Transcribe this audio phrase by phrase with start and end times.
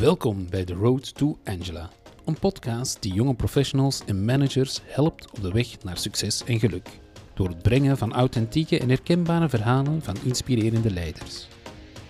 [0.00, 1.90] Welkom bij The Road to Angela,
[2.24, 6.88] een podcast die jonge professionals en managers helpt op de weg naar succes en geluk.
[7.34, 11.48] Door het brengen van authentieke en herkenbare verhalen van inspirerende leiders.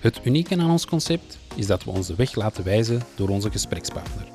[0.00, 3.50] Het unieke aan ons concept is dat we ons de weg laten wijzen door onze
[3.50, 4.26] gesprekspartner.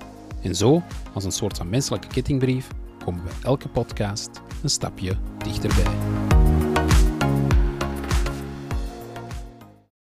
[0.41, 0.83] En zo,
[1.13, 2.67] als een soort van menselijke kettingbrief,
[3.05, 4.29] komen we elke podcast
[4.63, 6.24] een stapje dichterbij.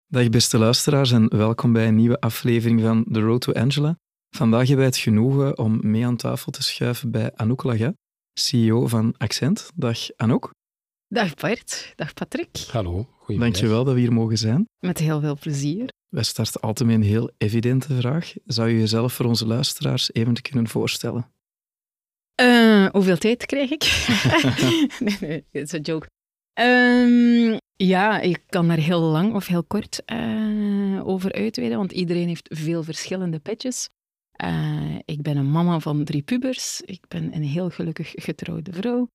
[0.09, 3.99] Dag beste luisteraars en welkom bij een nieuwe aflevering van The Road to Angela.
[4.37, 7.95] Vandaag hebben wij het genoegen om mee aan tafel te schuiven bij Anouk Laga,
[8.33, 9.71] CEO van Accent.
[9.75, 10.51] Dag Anouk.
[11.09, 12.57] Dag Bart, dag Patrick.
[12.71, 13.39] Hallo, goedemiddag.
[13.39, 14.69] Dankjewel dat we hier mogen zijn.
[14.79, 15.89] Met heel veel plezier.
[16.09, 18.33] Wij starten altijd met een heel evidente vraag.
[18.45, 21.33] Zou je jezelf voor onze luisteraars even kunnen voorstellen?
[22.41, 23.83] Uh, hoeveel tijd krijg ik?
[25.07, 26.07] nee, nee, het is een joke.
[26.61, 32.29] Um, ja, ik kan daar heel lang of heel kort uh, over uitweiden, want iedereen
[32.29, 33.89] heeft veel verschillende petjes.
[34.45, 36.81] Uh, ik ben een mama van drie pubers.
[36.81, 39.09] Ik ben een heel gelukkig getrouwde vrouw.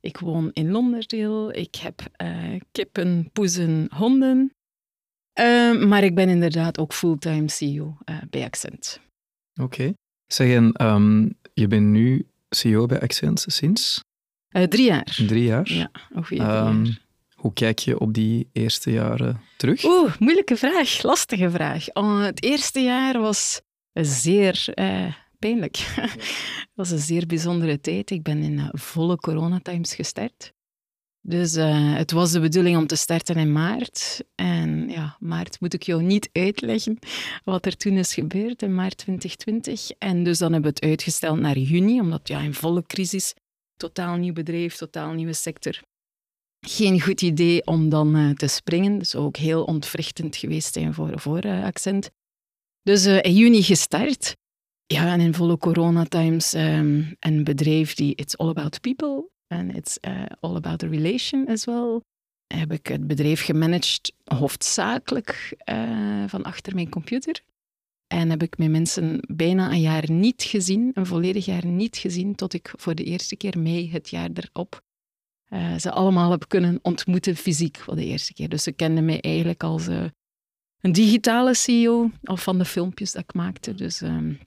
[0.00, 1.52] Ik woon in Londerdeel.
[1.52, 4.52] Ik heb uh, kippen, poezen, honden.
[5.88, 7.96] maar ik ben inderdaad ook fulltime CEO
[8.30, 9.00] bij Accent.
[9.60, 9.62] Oké.
[9.62, 9.94] Okay.
[10.26, 14.00] Zeg, en um, je bent nu CEO bij Accent sinds?
[14.50, 15.18] Drie jaar.
[15.26, 15.72] Drie jaar?
[15.72, 16.46] Ja, ongeveer um,
[16.84, 16.98] jaar.
[17.34, 19.84] Hoe kijk je op die eerste jaren terug?
[19.84, 21.92] Oeh, moeilijke vraag, lastige vraag.
[21.92, 23.60] Oh, het eerste jaar was
[23.92, 25.76] zeer eh, pijnlijk.
[25.76, 28.10] Het was een zeer bijzondere tijd.
[28.10, 30.52] Ik ben in uh, volle coronatimes gestart.
[31.22, 34.24] Dus uh, het was de bedoeling om te starten in maart.
[34.34, 36.98] En ja, maart moet ik jou niet uitleggen
[37.44, 39.90] wat er toen is gebeurd in maart 2020.
[39.98, 43.34] En dus dan hebben we het uitgesteld naar juni, omdat ja, in volle crisis,
[43.80, 45.80] totaal nieuw bedrijf, totaal nieuwe sector
[46.60, 48.98] geen goed idee om dan uh, te springen.
[48.98, 52.10] Dus ook heel ontwrichtend geweest zijn voor, voor uh, Accent.
[52.82, 54.36] Dus uh, in juni gestart.
[54.86, 59.98] Ja, en in volle coronatimes um, een bedrijf die it's all about people and it's
[60.40, 62.00] all about the relation as well.
[62.54, 65.56] Heb ik het bedrijf gemanaged hoofdzakelijk
[66.26, 67.42] van achter mijn computer.
[68.12, 72.34] En heb ik mijn mensen bijna een jaar niet gezien, een volledig jaar niet gezien,
[72.34, 74.82] tot ik voor de eerste keer mei het jaar erop
[75.50, 78.48] uh, ze allemaal heb kunnen ontmoeten fysiek voor de eerste keer.
[78.48, 80.04] Dus ze kenden mij eigenlijk als uh,
[80.80, 83.74] een digitale CEO, al van de filmpjes dat ik maakte.
[83.74, 84.38] Dus, um,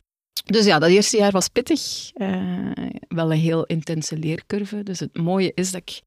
[0.45, 2.11] dus ja, dat eerste jaar was pittig.
[2.15, 2.71] Uh,
[3.07, 4.83] wel een heel intense leercurve.
[4.83, 6.01] Dus het mooie is dat ik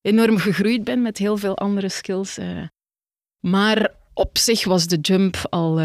[0.00, 2.38] enorm gegroeid ben met heel veel andere skills.
[3.40, 5.78] maar op zich was de jump al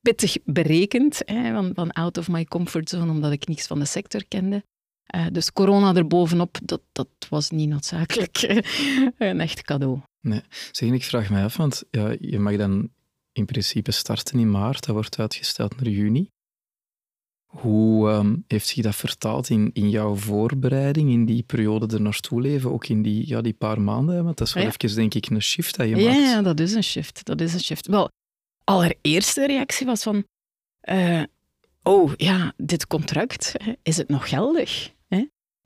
[0.00, 3.84] pittig berekend, hè, van, van out of my comfort zone, omdat ik niets van de
[3.84, 4.64] sector kende.
[5.14, 8.42] Uh, dus corona erbovenop, dat, dat was niet noodzakelijk
[9.18, 10.00] een echt cadeau.
[10.20, 12.90] Nee, zeg, ik vraag me af, want ja, je mag dan
[13.32, 16.28] in principe starten in maart, dat wordt uitgesteld naar juni.
[17.48, 22.40] Hoe um, heeft zich dat vertaald in, in jouw voorbereiding, in die periode er naartoe
[22.40, 24.24] leven, ook in die, ja, die paar maanden?
[24.24, 24.72] Want dat is wel ja.
[24.80, 26.22] even, denk ik, een shift dat je ja, maakt.
[26.22, 27.24] Ja, dat is een shift.
[27.24, 27.86] Dat is een shift.
[27.86, 28.10] Wel,
[28.64, 30.24] allereerste reactie was van...
[30.82, 31.22] Uh,
[31.82, 34.96] oh, ja, dit contract, is het nog geldig?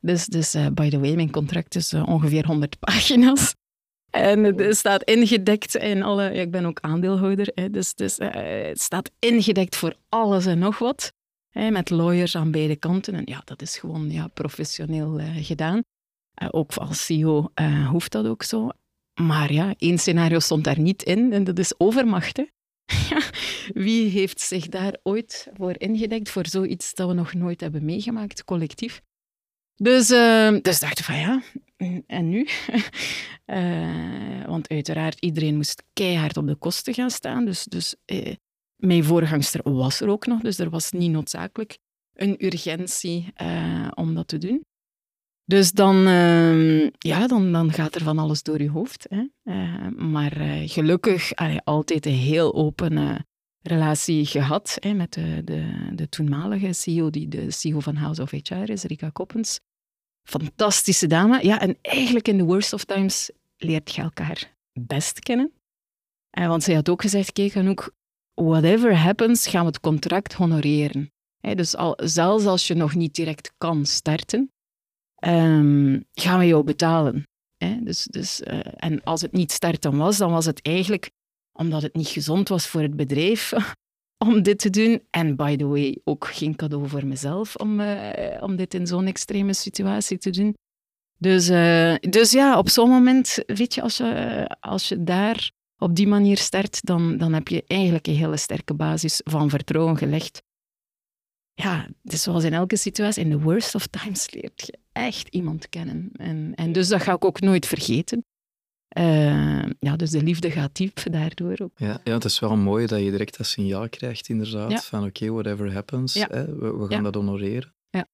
[0.03, 3.55] Dus, dus uh, by the way, mijn contract is uh, ongeveer 100 pagina's.
[4.11, 6.23] En het staat ingedekt in alle...
[6.23, 8.29] Ja, ik ben ook aandeelhouder, hè, dus, dus uh,
[8.69, 11.13] het staat ingedekt voor alles en nog wat.
[11.53, 13.15] Met lawyers aan beide kanten.
[13.15, 15.83] En ja, dat is gewoon ja, professioneel gedaan.
[16.51, 17.53] ook als CEO
[17.91, 18.71] hoeft dat ook zo.
[19.21, 22.37] Maar ja, één scenario stond daar niet in en dat is overmacht.
[22.37, 22.45] Hè.
[23.85, 28.45] Wie heeft zich daar ooit voor ingedekt, voor zoiets dat we nog nooit hebben meegemaakt,
[28.45, 29.03] collectief?
[29.75, 31.43] Dus, uh, dus dachten van ja,
[32.07, 32.49] en nu?
[34.53, 37.45] want uiteraard, iedereen moest keihard op de kosten gaan staan.
[37.45, 37.95] Dus, dus
[38.85, 41.79] mijn voorgangster was er ook nog, dus er was niet noodzakelijk
[42.13, 44.65] een urgentie eh, om dat te doen.
[45.45, 49.07] Dus dan, ehm, ja, dan, dan gaat er van alles door je hoofd.
[49.09, 49.27] Hè.
[49.91, 50.33] maar
[50.67, 53.25] gelukkig allee, altijd een heel open
[53.63, 58.31] relatie gehad hè, met de, de, de toenmalige CEO, die de CEO van House of
[58.31, 59.61] HR is, Rika Koppens.
[60.29, 61.45] Fantastische dame.
[61.45, 65.53] Ja, en eigenlijk in the worst of times leert je elkaar best kennen.
[66.31, 67.95] En want zij had ook gezegd, kijk Anouk,
[68.35, 71.13] whatever happens, gaan we het contract honoreren.
[71.41, 74.51] dus al, zelfs als je nog niet direct kan starten,
[75.27, 77.27] um, gaan we jou betalen.
[77.81, 81.11] dus, dus, uh, en als het niet starten was, dan was het eigenlijk
[81.53, 83.53] omdat het niet gezond was voor het bedrijf
[84.27, 85.03] om dit te doen.
[85.11, 89.07] En by the way, ook geen cadeau voor mezelf om, uh, om dit in zo'n
[89.07, 90.55] extreme situatie te doen.
[91.19, 95.51] Dus, uh, dus ja, op zo'n moment, weet je, als je, als je daar
[95.83, 99.97] op die manier start, dan, dan heb je eigenlijk een hele sterke basis van vertrouwen
[99.97, 100.43] gelegd.
[101.55, 105.69] Ja, dus zoals in elke situatie, in the worst of times leert je echt iemand
[105.69, 106.11] kennen.
[106.13, 108.25] En, en dus dat ga ik ook nooit vergeten.
[108.99, 111.73] Uh, ja, dus de liefde gaat diep daardoor ook.
[111.77, 114.81] Ja, ja, het is wel mooi dat je direct dat signaal krijgt, inderdaad, ja.
[114.81, 116.27] van oké, okay, whatever happens, ja.
[116.31, 117.03] hè, we, we, gaan Ja.
[117.03, 117.75] dat honoreren.
[117.91, 118.07] Ja.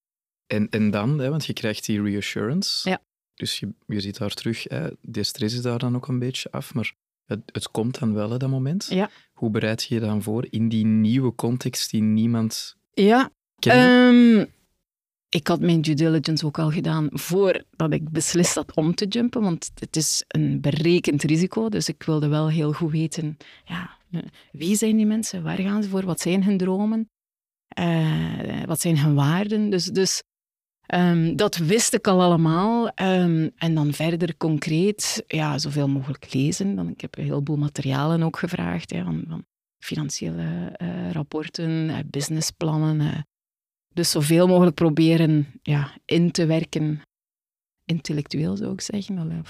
[0.46, 3.02] En, en dan, hè, want je krijgt die reassurance, Ja.
[3.34, 6.50] dus je, je ziet daar terug, hè, die stress is daar dan ook een beetje
[6.50, 6.94] af, maar
[7.28, 8.86] het, het komt dan wel, hè, dat moment.
[8.90, 9.10] Ja.
[9.32, 13.76] Hoe bereid je je dan voor in die nieuwe context die niemand Ja, kent?
[13.76, 14.46] Ehm,
[15.28, 19.42] ik had mijn due diligence ook al gedaan voordat ik beslist had om te jumpen,
[19.42, 21.68] want het is een berekend risico.
[21.68, 23.98] Dus ik wilde wel heel goed weten, ja,
[24.52, 27.10] wie zijn die mensen, waar gaan ze voor, wat zijn hun dromen,
[27.68, 29.70] Eh, wat zijn hun waarden.
[29.70, 30.22] Dus, dus
[30.88, 32.88] ehm, dat wist ik al allemaal.
[32.88, 36.74] Ehm, en dan verder concreet, ja, zoveel mogelijk lezen.
[36.74, 39.44] Dan, ik heb een heleboel materialen ook gevraagd, hè, van, van
[39.84, 43.00] financiële eh, rapporten, eh, businessplannen.
[43.00, 43.18] eh.
[43.94, 47.00] dus zoveel mogelijk proberen ja, in te werken,
[47.84, 49.44] intellectueel zou ik zeggen.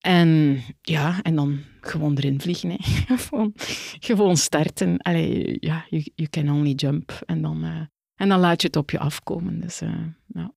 [0.00, 2.70] En ja, en dan gewoon erin vliegen.
[2.70, 2.76] Hè.
[3.16, 3.52] gewoon,
[4.00, 4.98] gewoon starten.
[4.98, 7.22] Allee, ja, you, you can only jump.
[7.26, 9.60] En dan, en dan laat je het op je afkomen.
[9.60, 10.54] Dus, eh, ja.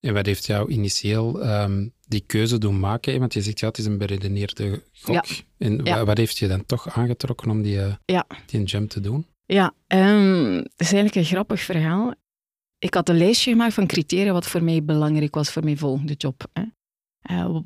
[0.00, 3.18] En wat heeft jou initieel ehm, die keuze doen maken?
[3.18, 5.24] Want je zegt, ja, het is een beredeneerde gok.
[5.26, 5.34] Ja.
[5.58, 6.04] En Ja.
[6.04, 8.26] wat heeft je dan toch aangetrokken om die, Ja.
[8.46, 9.26] die jump te doen?
[9.46, 12.14] Ja, ehm, het is eigenlijk een grappig verhaal.
[12.78, 16.12] Ik had een lijstje gemaakt van criteria wat voor mij belangrijk was voor mijn volgende
[16.14, 16.46] job.
[16.52, 16.62] Hè.
[17.20, 17.56] Eh,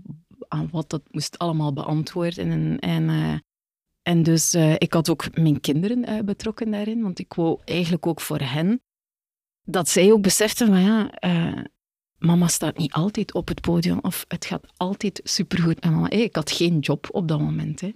[0.48, 2.50] aan wat dat moest allemaal beantwoorden.
[2.50, 3.42] En, en,
[4.02, 8.20] en dus eh, ik had ook mijn kinderen betrokken daarin, want ik wou eigenlijk ook
[8.20, 8.82] voor hen
[9.64, 11.64] dat zij ook beseften van ja, eh,
[12.18, 16.10] mama staat niet altijd op het podium of het gaat altijd supergoed met mama.
[16.10, 17.80] Ik had geen job op dat moment.
[17.80, 17.92] Hè.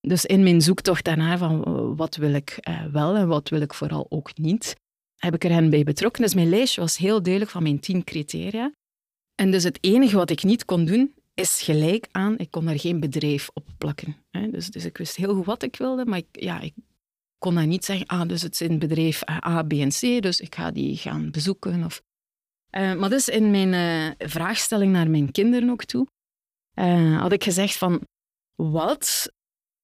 [0.00, 3.60] Dus in mijn zoektocht daarna van eh, wat wil ik eh, wel en wat wil
[3.60, 4.76] ik vooral ook niet,
[5.16, 6.22] heb ik er hen bij betrokken.
[6.22, 8.72] Dus mijn lijstje was heel duidelijk van mijn tien criteria.
[9.34, 12.78] En dus het enige wat ik niet kon doen, is gelijk aan, ik kon daar
[12.78, 14.16] geen bedrijf op plakken.
[14.30, 14.50] Hè.
[14.50, 16.74] Dus, dus ik wist heel goed wat ik wilde, maar ik, ja, ik
[17.38, 20.40] kon daar niet zeggen, ah, dus het zijn bedrijf eh, A, B en C, dus
[20.40, 21.84] ik ga die gaan bezoeken.
[21.84, 22.02] Of...
[22.70, 26.06] Eh, maar dus in mijn eh, vraagstelling naar mijn kinderen ook toe,
[27.18, 28.00] had ik gezegd van,
[28.54, 29.32] wat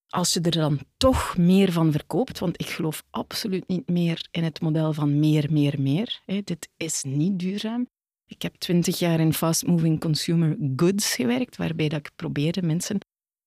[0.09, 4.45] als je er dan toch meer van verkoopt, want ik geloof absoluut niet meer in
[4.45, 6.21] het model van meer, meer, meer.
[6.45, 7.87] Dit is niet duurzaam.
[8.27, 12.99] Ik heb twintig jaar in fast-moving consumer goods gewerkt, waarbij dat ik probeerde mensen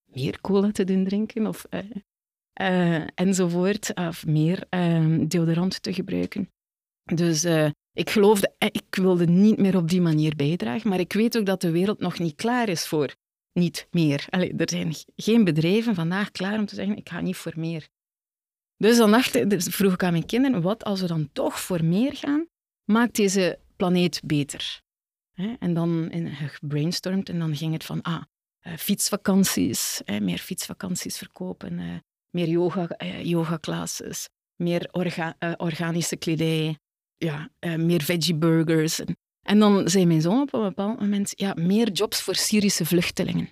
[0.06, 1.80] meer cola te doen drinken of, eh,
[2.58, 6.50] eh, enzovoort, of meer eh, deodorant te gebruiken.
[7.04, 11.14] Dus eh, ik geloofde, eh, ik wilde niet meer op die manier bijdragen, maar ik
[11.14, 13.16] weet ook dat de wereld nog niet klaar is voor
[13.54, 14.26] niet meer.
[14.30, 17.88] Er zijn geen bedrijven vandaag klaar om te zeggen, ik ga niet voor meer.
[18.78, 22.16] Dus dan dus vroeg ik aan mijn kinderen, wat als we dan toch voor meer
[22.16, 22.48] gaan,
[22.84, 24.82] maakt deze planeet beter.
[25.60, 28.24] En dan in, gebrainstormd en dan ging het van, ah,
[28.78, 36.78] fietsvakanties, meer fietsvakanties verkopen, meer yoga, eh, yoga-classes, meer eh, organische kledij,
[37.18, 39.00] ja, eh, meer veggie-burgers.
[39.00, 42.86] En, en dan zei mijn zoon op een bepaald moment, ja, meer jobs voor Syrische
[42.86, 43.50] vluchtelingen.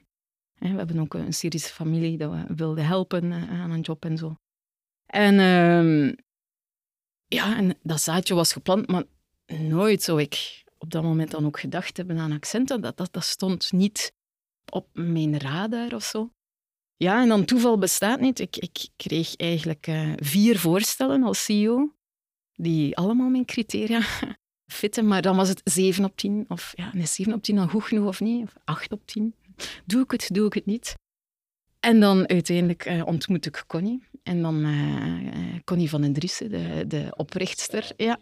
[0.56, 4.36] We hebben ook een Syrische familie dat we wilden helpen aan een job en zo.
[5.06, 6.14] En ehm,
[7.26, 9.04] ja, en dat zaadje was geplant, maar
[9.48, 12.82] nooit zou ik op dat moment dan ook gedacht hebben aan accenten.
[12.82, 14.14] Dat, dat, dat stond niet
[14.72, 16.30] op mijn radar of zo.
[16.98, 18.40] Ja, en dan toeval bestaat niet.
[18.40, 21.94] Ik, ik kreeg eigenlijk eh, vier voorstellen als CEO,
[22.54, 24.02] die allemaal mijn criteria
[24.72, 26.46] fitten, maar dan was het 7 op 10.
[26.48, 28.44] Of ja, nee, 7 op 10 dan goed genoeg of niet?
[28.44, 29.36] Of 8 op 10.
[29.86, 30.96] Doe ik het, doe ik het niet?
[31.80, 34.04] En dan uiteindelijk eh, ontmoet ik Connie.
[34.24, 37.92] En dan eh, Connie van den Driessen, de, de oprichtster.
[37.98, 38.20] Ja.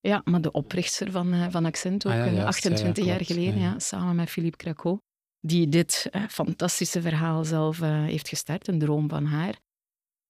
[0.00, 3.16] ja, maar de oprichtster van, van Accent ook, Ah ja, eh, juist, 28 ja, ja,
[3.16, 5.00] jaar geleden, Ja, samen met Philippe Craco.
[5.46, 9.54] Die dit eh, fantastische verhaal zelf eh, heeft gestart, een droom van haar.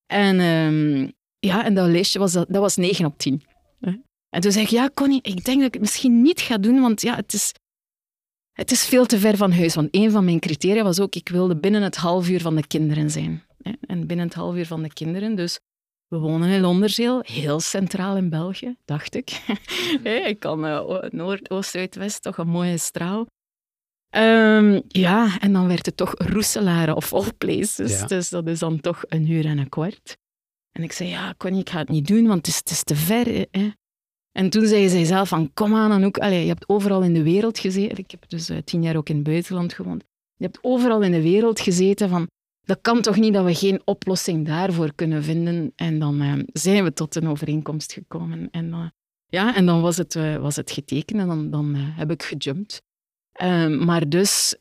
[0.07, 3.43] En ehm, ja, en dat lijstje was, dat, dat was 9 op 10.
[3.81, 3.93] hè.
[4.29, 6.81] En toen zei ik, ja Connie, ik denk dat ik het misschien niet ga doen,
[6.81, 7.53] want ja, het is,
[8.53, 9.75] het is veel te ver van huis.
[9.75, 12.67] Want een van mijn criteria was ook, ik wilde binnen het half uur van de
[12.67, 13.43] kinderen zijn.
[13.63, 13.73] hè.
[13.81, 15.59] En binnen het half uur van de kinderen, dus
[16.09, 19.31] we wonen in Londerzeel, heel centraal in België, dacht ik.
[20.31, 23.27] Ik kan eh, Noord, Oost, Zuid, West, toch een mooie straal.
[24.15, 27.99] Ehm, ja, en dan werd het toch Roeselare of all places.
[27.99, 28.07] Ja.
[28.07, 30.17] Dus dat is dan toch een uur en een kwart.
[30.73, 32.85] En ik zei, ja, Connie, ik ga het niet doen, want het is, het is
[32.85, 33.47] te ver.
[33.51, 33.71] Hè.
[34.33, 36.19] En toen zei zij zelf van, kom aan, Anouk.
[36.19, 37.99] Allee, je hebt overal in de wereld gezeten.
[37.99, 40.05] Ik heb dus eh, tien jaar ook in het buitenland gewoond.
[40.37, 42.27] Je hebt overal in de wereld gezeten van,
[42.65, 45.73] dat kan toch niet dat we geen oplossing daarvoor kunnen vinden.
[45.77, 48.49] En dan eh, zijn we tot een overeenkomst gekomen.
[48.51, 48.87] En, uh,
[49.27, 52.83] ja, en dan was het, uh, was het getekend en dan, dan heb ik gejumpt.
[53.35, 54.57] Ehm, maar dus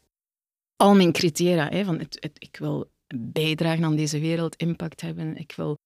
[0.75, 5.53] al mijn criteria, hè, van het, ik wil bijdragen aan deze wereld, impact hebben, ik
[5.55, 5.77] wil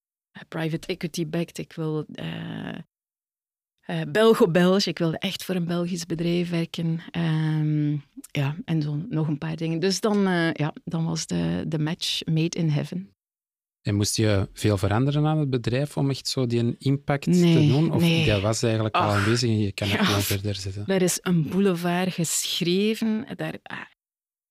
[0.48, 2.06] private equity backed, ik wil
[3.90, 4.86] uh, Belgo-Belg.
[4.86, 7.02] Ik wilde echt voor een Belgisch bedrijf werken.
[7.18, 9.80] Um, ja, en zo nog een paar dingen.
[9.80, 13.16] Dus dan, uh, ja, dan was de, de match made in heaven.
[13.88, 17.68] En moest je veel veranderen aan het bedrijf om echt zo die impact nee, te
[17.68, 17.92] doen?
[17.92, 18.26] Of nee.
[18.26, 20.06] dat was eigenlijk al Ach, aanwezig en je kan het ja.
[20.06, 20.86] gewoon verder zetten?
[20.88, 23.26] Er is een boulevard geschreven.
[23.36, 23.78] Daar, ah,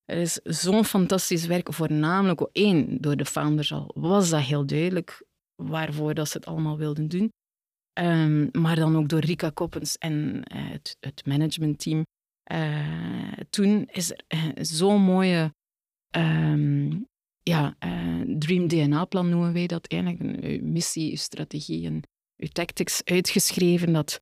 [0.04, 5.24] er is zo'n fantastisch werk, voornamelijk één, door de founders al, was dat heel duidelijk
[5.62, 7.32] waarvoor dat ze het allemaal wilden doen.
[8.00, 12.04] Um, maar dan ook door Rika Koppens en uh, het, het managementteam.
[12.52, 15.54] Uh, toen is er uh, zo'n mooie
[16.16, 17.06] um,
[17.50, 17.76] ja,
[18.38, 20.44] Dream DNA-plan noemen wij dat eigenlijk.
[20.44, 22.02] Uw missie, uw strategie en
[22.36, 23.92] uw tactics uitgeschreven.
[23.92, 24.20] Dat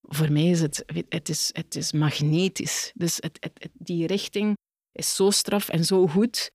[0.00, 2.92] voor mij is het, het, is, het is magnetisch.
[2.94, 4.56] Dus het, het, die richting
[4.92, 6.50] is zo straf en zo goed.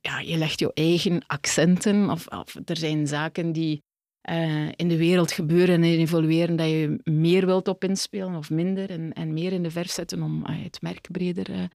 [0.00, 2.10] Ja, je legt je eigen accenten.
[2.10, 3.82] Of, of er zijn zaken die
[4.30, 8.90] uh, in de wereld gebeuren en evolueren dat je meer wilt op inspelen of minder
[8.90, 11.70] en, en meer in de verf zetten om uh, het merk breder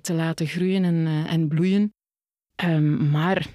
[0.00, 1.94] te laten groeien en, en bloeien.
[2.64, 3.46] Um, maar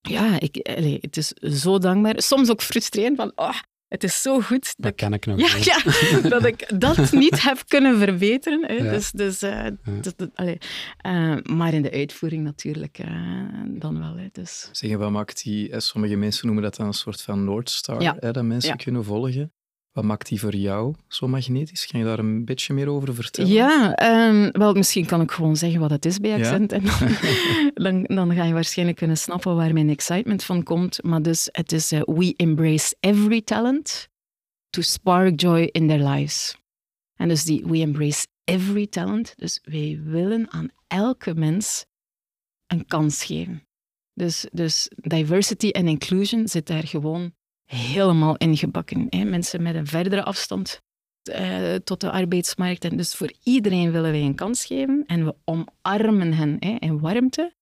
[0.00, 1.28] ja, ik, allee, het is
[1.62, 2.22] zo dankbaar.
[2.22, 3.58] Soms ook frustrerend van, oh,
[3.88, 4.64] het is zo goed.
[4.64, 8.66] Dat, dat kan ik nog ja, ja, dat ik dat niet heb kunnen verbeteren.
[8.66, 8.72] Hè.
[8.72, 8.90] Ja.
[8.90, 9.70] Dus, dus, uh, ja.
[10.00, 10.58] dat, dat, allee.
[11.06, 13.08] Uh, maar in de uitvoering natuurlijk uh,
[13.68, 14.16] dan wel.
[14.16, 14.28] Hè.
[14.32, 14.68] Dus.
[14.72, 18.16] Zeg, wat maakt die, sommige mensen noemen dat dan een soort van Noordstar, ja.
[18.20, 18.76] hè, dat mensen ja.
[18.76, 19.52] kunnen volgen.
[19.92, 21.86] Wat maakt die voor jou zo magnetisch?
[21.86, 23.52] Kan je daar een beetje meer over vertellen?
[23.52, 26.72] Ja, um, wel, misschien kan ik gewoon zeggen wat het is bij Accent.
[26.72, 27.16] En dan,
[28.06, 31.02] dan, dan, ga je waarschijnlijk kunnen snappen waar mijn excitement van komt.
[31.02, 34.08] Maar dus, het is uh, We embrace every talent
[34.70, 36.56] to spark joy in their lives.
[37.14, 39.32] En dus die We embrace every talent.
[39.36, 41.84] Dus wij willen aan elke mens
[42.66, 43.66] een kans geven.
[44.14, 47.32] Dus, dus diversity en inclusion zit daar gewoon
[47.74, 49.06] helemaal ingebakken.
[49.10, 49.24] Hè.
[49.24, 50.80] Mensen met een verdere afstand
[51.30, 52.84] uh, tot de arbeidsmarkt.
[52.84, 57.00] En dus voor iedereen willen wij een kans geven en we omarmen hen hè, in
[57.00, 57.54] warmte.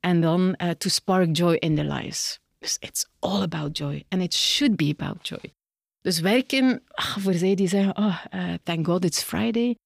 [0.00, 2.38] En dan uh, to spark joy in their lives.
[2.58, 4.04] Dus it's all about joy.
[4.08, 5.52] And it should be about joy.
[6.00, 9.76] Dus werken, ach, voor zij die zeggen, oh, uh, thank God it's Friday.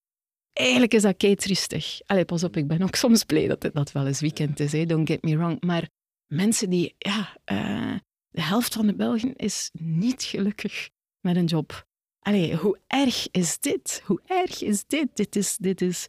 [0.53, 2.01] Eigenlijk is dat kei triestig.
[2.07, 4.87] Allee, pas op, ik ben ook soms blij dat het dat wel eens weekend is,
[4.87, 5.61] don't get me wrong.
[5.61, 5.89] Maar
[6.27, 7.37] mensen die, ja,
[8.35, 11.87] de helft van de Belgen is niet gelukkig met een job.
[12.19, 14.03] Allee, hoe erg is dit?
[14.05, 15.17] Hoe erg is dit?
[15.17, 16.09] Dit is, dit is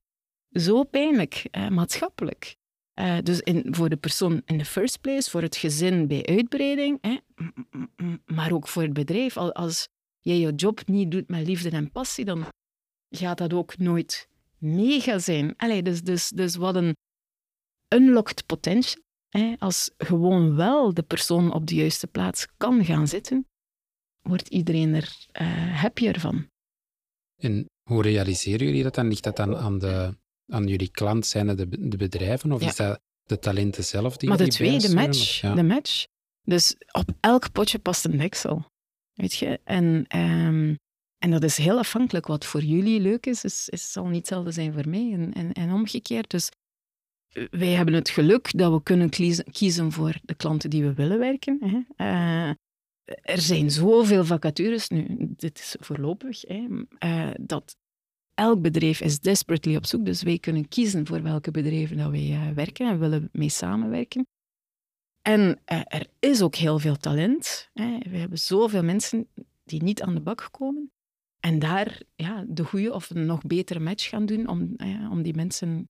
[0.52, 2.56] zo pijnlijk, uh, maatschappelijk.
[3.00, 7.02] Uh, dus in, voor de persoon in the first place, voor het gezin bij uitbreiding,
[8.26, 9.38] maar ook voor het bedrijf.
[9.38, 9.88] Als
[10.20, 12.46] jij je job niet doet met liefde en passie, dan
[13.10, 15.56] gaat dat ook nooit mega zijn.
[15.58, 16.96] Allee, dus, dus, dus wat een
[17.96, 19.04] unlocked potential
[19.60, 23.48] als gewoon wel de persoon op de juiste plaats kan gaan zitten,
[24.22, 26.48] wordt iedereen er uh, happier van.
[27.42, 29.08] En hoe realiseren jullie dat dan?
[29.08, 30.18] Ligt dat dan aan, de,
[30.52, 32.68] aan jullie klant, zijn het de, de bedrijven, of ja.
[32.68, 35.56] is dat de talenten zelf die Maar de twee, de match, ja.
[35.56, 36.06] de match.
[36.42, 38.66] Dus op elk potje past een deksel.
[39.14, 39.60] Weet je?
[39.64, 40.78] En, um,
[41.18, 42.28] en dat is heel afhankelijk.
[42.28, 45.12] Wat voor jullie leuk is, is, is zal niet hetzelfde zijn voor mij.
[45.14, 46.30] En, en, en omgekeerd.
[46.30, 46.50] Dus
[47.50, 49.10] wij hebben het geluk dat we kunnen
[49.52, 51.58] kiezen voor de klanten die we willen werken.
[51.60, 52.06] Hè.
[52.06, 52.50] Uh,
[53.22, 56.68] er zijn zoveel vacatures, nu, dit is voorlopig, hè,
[57.00, 57.78] uh, dat
[58.34, 60.06] elk bedrijf is desperately op zoek.
[60.06, 64.28] Dus wij kunnen kiezen voor welke bedrijven dat wij uh, werken en willen mee samenwerken.
[65.22, 67.70] En er is ook heel veel talent.
[67.74, 67.98] Hè.
[68.10, 69.28] We hebben zoveel mensen
[69.64, 70.92] die niet aan de bak komen.
[71.40, 74.76] En daar ja, de goede of een nog betere match gaan doen om,
[75.12, 75.90] om die mensen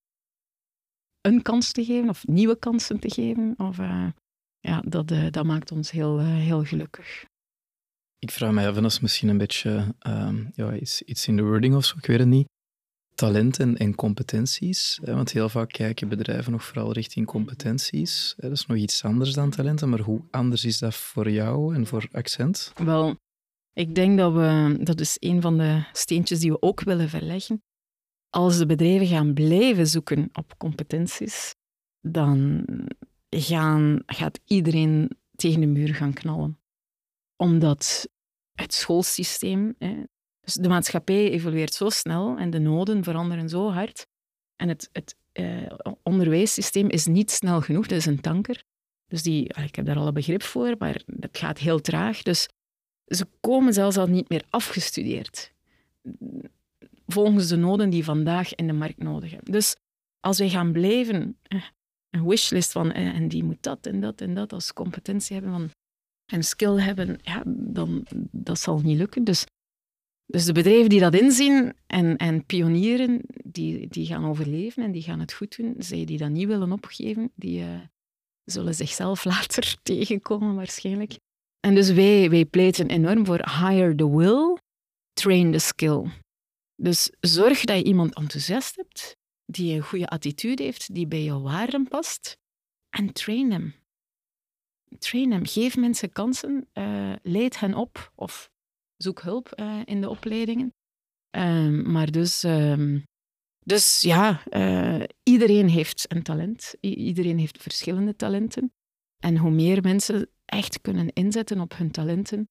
[1.26, 3.54] een kans te geven of nieuwe kansen te geven.
[3.58, 4.08] Of, uh,
[4.60, 7.26] ja, dat, uh, dat maakt ons heel, uh, heel gelukkig.
[8.20, 11.36] Ik vraag me af, en dat is misschien een beetje um, ja, iets, iets in
[11.36, 12.48] de wording of zo, ik weet het niet.
[13.16, 15.00] Talent en, en competenties.
[15.04, 18.34] Hè, want heel vaak kijken bedrijven nog vooral richting competenties.
[18.38, 21.76] Hè, dat is nog iets anders dan talenten, maar hoe anders is dat voor jou
[21.76, 22.72] en voor Accent?
[22.76, 23.16] Wel,
[23.74, 27.62] ik denk dat we, dat is een van de steentjes die we ook willen verleggen
[28.36, 31.56] als de bedrijven gaan blijven zoeken op competenties,
[32.02, 32.66] dan
[33.30, 36.60] gaan, gaat iedereen tegen de muur gaan knallen.
[37.36, 38.10] Omdat
[38.54, 40.04] het schoolsysteem, hè,
[40.42, 44.08] dus de maatschappij evolueert zo snel en de noden veranderen zo hard.
[44.56, 45.72] En het, het uh,
[46.04, 47.88] onderwijssysteem is niet snel genoeg.
[47.88, 48.64] Dat is een tanker.
[49.08, 52.22] Dus die, ik heb daar al een begrip voor, maar het gaat heel traag.
[52.22, 52.50] Dus
[53.06, 55.54] ze komen zelfs al niet meer afgestudeerd.
[57.08, 59.52] Volgens de noden die vandaag in de markt nodig hebben.
[59.52, 59.76] Dus
[60.20, 61.64] als wij gaan blijven eh,
[62.10, 65.54] een wishlist van eh, en die moet dat en dat en dat als competentie hebben
[65.54, 65.70] van,
[66.26, 69.24] en skill hebben, ja, dan dat zal niet lukken.
[69.24, 69.46] Dus,
[70.26, 75.02] dus de bedrijven die dat inzien en, en pionieren, die, die gaan overleven en die
[75.02, 75.76] gaan het goed doen.
[75.78, 77.80] Zij die dat niet willen opgeven, die uh,
[78.44, 81.18] zullen zichzelf later tegenkomen waarschijnlijk.
[81.60, 84.58] En dus wij, wij pleiten enorm voor hire the will,
[85.14, 86.04] train the skill.
[86.76, 91.42] Dus zorg dat je iemand enthousiast hebt, die een goede attitude heeft, die bij jouw
[91.42, 92.38] waarden past,
[92.90, 93.76] en train hem.
[94.98, 95.46] Train hem.
[95.46, 98.50] Geef mensen kansen, uh, leid hen op of
[98.98, 100.74] zoek hulp uh, in de opleidingen.
[101.38, 103.04] Um, maar dus, um,
[103.60, 106.76] dus ja, uh, iedereen heeft een talent.
[106.80, 108.74] Iedereen heeft verschillende talenten.
[109.18, 112.50] En hoe meer mensen echt kunnen inzetten op hun talenten,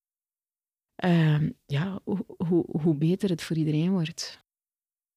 [1.05, 4.43] uh, ja, hoe, hoe, hoe, beter het voor iedereen wordt.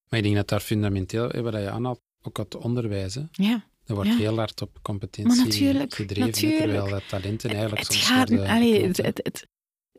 [0.10, 3.15] Maar ik denk dat daar fundamenteel, wat je aanhaalt, ook het onderwijs.
[3.15, 3.24] Hè?
[3.31, 3.65] Ja.
[3.86, 4.17] Er wordt ja.
[4.17, 6.62] heel hard op competentie natuurlijk, gedreven, natuurlijk.
[6.62, 9.48] terwijl dat talenten eigenlijk het soms gaat, worden allee, beknopt, het, het, het,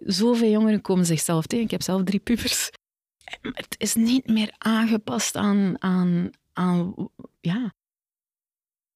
[0.00, 1.64] Zoveel jongeren komen zichzelf tegen.
[1.64, 2.70] Ik heb zelf drie pubers.
[3.40, 6.94] Het is niet meer aangepast aan, aan, aan,
[7.40, 7.74] ja,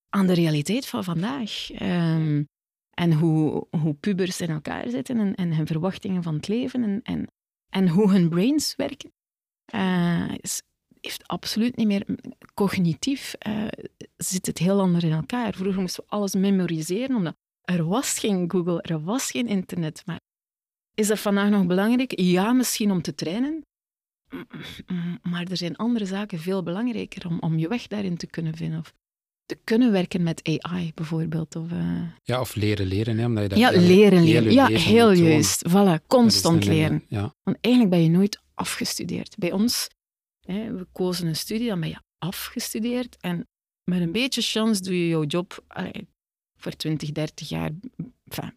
[0.09, 1.71] aan de realiteit van vandaag.
[1.81, 2.49] Um,
[2.95, 7.01] en hoe, hoe pubers in elkaar zitten en, en hun verwachtingen van het leven en,
[7.03, 7.27] en,
[7.69, 9.13] en hoe hun brains werken.
[10.41, 10.63] Is,
[11.01, 12.07] heeft absoluut niet meer
[12.55, 13.69] cognitief uh,
[14.17, 15.55] zit het heel anders in elkaar.
[15.55, 20.03] Vroeger moesten we alles memoriseren, omdat er was geen Google, er was geen internet.
[20.07, 20.21] Maar
[20.95, 22.21] is dat vandaag nog belangrijk?
[22.21, 23.63] Ja, misschien om te trainen.
[25.23, 28.79] Maar er zijn andere zaken veel belangrijker om, om je weg daarin te kunnen vinden.
[28.79, 28.95] Of
[29.47, 31.57] te kunnen werken met AI bijvoorbeeld.
[31.57, 32.03] Of, uh...
[32.23, 33.19] Ja, of leren leren.
[33.19, 34.53] Hè, omdat je dat ja, leren leren.
[34.53, 35.69] Ja, heel juist.
[35.69, 37.05] Voilà, constant leren.
[37.09, 37.35] Ja.
[37.43, 39.39] Want eigenlijk ben je nooit afgestudeerd.
[39.39, 39.89] Bij ons,
[40.41, 43.17] hè, we kozen een studie, dan ben je afgestudeerd.
[43.21, 43.49] En
[43.85, 46.09] met een beetje chance doe je jouw job allee,
[46.59, 47.71] voor 20, 30 jaar.
[48.25, 48.55] Enfin,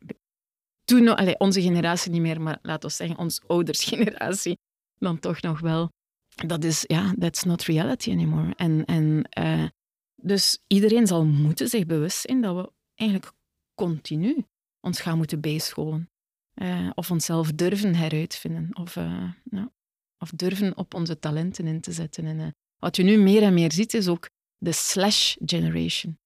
[0.83, 4.57] toen, allee, onze generatie niet meer, maar laten we zeggen, onze oudersgeneratie
[5.05, 5.89] dan toch nog wel.
[6.35, 8.53] Dat is, ja, that's not reality anymore.
[8.55, 9.67] En, en uh,
[10.15, 13.31] dus iedereen zal moeten zich bewust zijn dat we eigenlijk
[13.73, 14.45] continu
[14.85, 16.09] ons gaan moeten bijscholen.
[16.55, 18.69] Uh, of onszelf durven heruitvinden.
[18.73, 19.71] Of, uh, ja,
[20.17, 22.25] of durven op onze talenten in te zetten.
[22.25, 22.47] En, uh,
[22.77, 26.17] wat je nu meer en meer ziet, is ook de slash generation.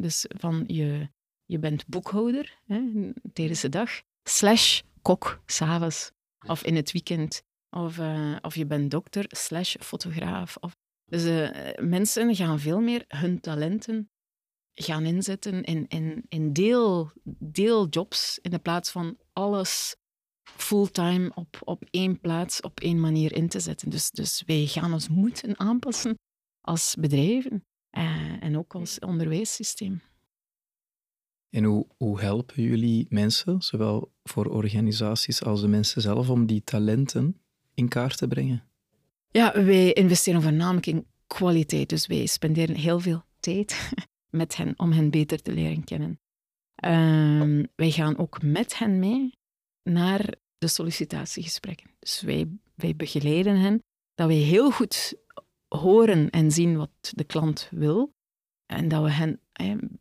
[0.00, 1.08] dus van je,
[1.44, 6.10] je bent boekhouder hè, tijdens de dag, slash kok, s'avonds
[6.46, 7.42] of in het weekend.
[7.76, 8.00] Of,
[8.40, 10.56] of je bent dokter, slash fotograaf.
[10.56, 10.76] Of,
[11.10, 14.10] dus uh, mensen gaan veel meer hun talenten
[14.74, 19.96] gaan inzetten in, in, in deel, deeljobs in plaats van alles
[20.42, 23.90] fulltime op, op één plaats, op één manier in te zetten.
[23.90, 26.14] Dus, dus wij gaan ons moeten aanpassen
[26.60, 27.64] als bedrijven
[27.98, 30.02] uh, en ook als onderwijssysteem.
[31.50, 36.64] En hoe, hoe helpen jullie mensen, zowel voor organisaties als de mensen zelf, om die
[36.64, 37.40] talenten
[37.74, 38.69] in kaart te brengen?
[39.32, 41.88] Ja, wij investeren voornamelijk in kwaliteit.
[41.88, 43.92] Dus wij spenderen heel veel tijd
[44.40, 46.20] met hen om hen beter te leren kennen.
[46.84, 49.32] Um, wij gaan ook met hen mee
[49.82, 51.90] naar de sollicitatiegesprekken.
[51.98, 53.82] Dus wij, wij begeleiden hen
[54.14, 55.14] dat wij heel goed
[55.68, 58.12] horen en zien wat de klant wil.
[58.66, 59.40] En dat we hen,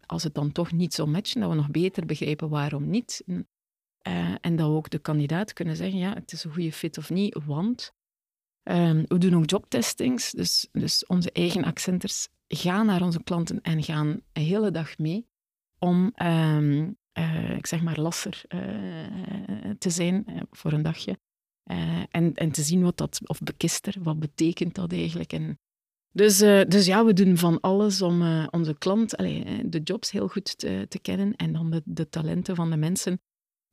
[0.06, 3.24] als het dan toch niet zo matchen, dat we nog beter begrijpen waarom niet.
[3.28, 6.98] Uh, en dat we ook de kandidaat kunnen zeggen, ja, het is een goede fit
[6.98, 7.94] of niet, want
[8.64, 13.84] Um, we doen ook jobtestings, dus, dus onze eigen accenters gaan naar onze klanten en
[13.84, 15.28] gaan een hele dag mee
[15.80, 18.62] om, um, uh, ik zeg maar, lasser uh,
[19.78, 21.20] te zijn uh, voor een dagje.
[22.10, 25.34] en, en te zien wat dat, of bekister, wat betekent dat eigenlijk.
[25.34, 25.60] En
[26.12, 30.58] dus, dus ja, we doen van alles om onze klant, allez, de jobs heel goed
[30.58, 33.22] te, te kennen en dan de, de talenten van de mensen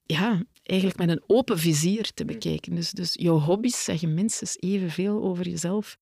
[0.06, 2.74] ja, eigenlijk met een open vizier te bekijken.
[2.74, 5.98] Dus, dus jouw hobby's zeggen minstens evenveel over jezelf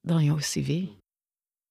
[0.00, 0.84] dan jouw cv.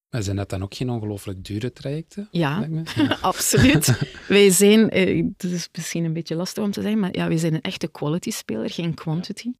[0.10, 2.28] Maar zijn dat dan ook geen ongelooflijk dure trajecten?
[2.32, 3.18] Ja, ja.
[3.22, 4.00] absoluut.
[4.28, 7.38] wij zijn, eh, het is misschien een beetje lastig om te zeggen, maar ja, wij
[7.38, 9.52] zijn een echte quality-speler, geen quantity.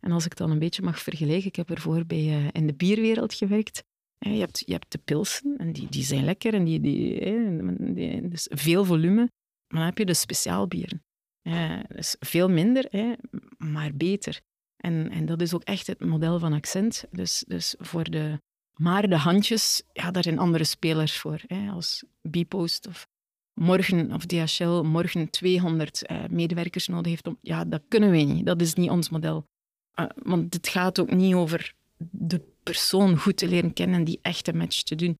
[0.00, 2.74] En als ik dan een beetje mag vergelijken, ik heb ervoor bij, uh, in de
[2.74, 3.84] bierwereld gewerkt.
[4.18, 7.20] je, hebt, je hebt de pilsen, en die, die zijn lekker, en die, die,
[7.94, 9.30] die, dus veel volume.
[9.66, 11.02] Maar dan heb je de speciaalbieren.
[11.42, 13.12] Uh, dus veel minder, hè,
[13.58, 14.40] maar beter.
[14.76, 17.04] En, en dat is ook echt het model van accent.
[17.10, 18.40] Dus, dus voor de
[18.76, 21.40] Maar de handjes, ja, daar zijn andere spelers voor.
[21.46, 23.06] Hè, als Bpost of
[23.54, 27.26] morgen, of DHL morgen 200 uh, medewerkers nodig heeft.
[27.26, 28.46] Om, ja, dat kunnen wij niet.
[28.46, 29.44] Dat is niet ons model.
[29.94, 31.74] Uh, want het gaat ook niet over
[32.10, 35.18] de persoon goed te leren kennen en die echte match te doen.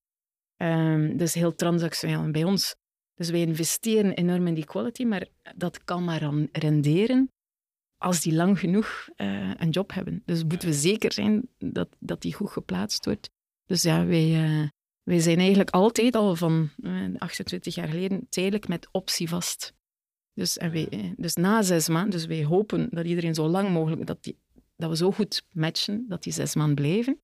[0.56, 2.22] Um, dat is heel transactioneel.
[2.22, 2.74] En bij ons,
[3.20, 7.30] dus wij investeren enorm in die quality, maar dat kan maar renderen
[7.96, 10.22] als die lang genoeg uh, een job hebben.
[10.24, 13.30] Dus moeten we zeker zijn dat, dat die goed geplaatst wordt.
[13.64, 14.68] Dus ja, wij, uh,
[15.02, 19.74] wij zijn eigenlijk altijd al van uh, 28 jaar geleden tijdelijk met optie vast.
[20.32, 24.06] Dus, en wij, dus na zes maanden, dus wij hopen dat iedereen zo lang mogelijk,
[24.06, 24.38] dat, die,
[24.76, 27.20] dat we zo goed matchen, dat die zes maanden blijven.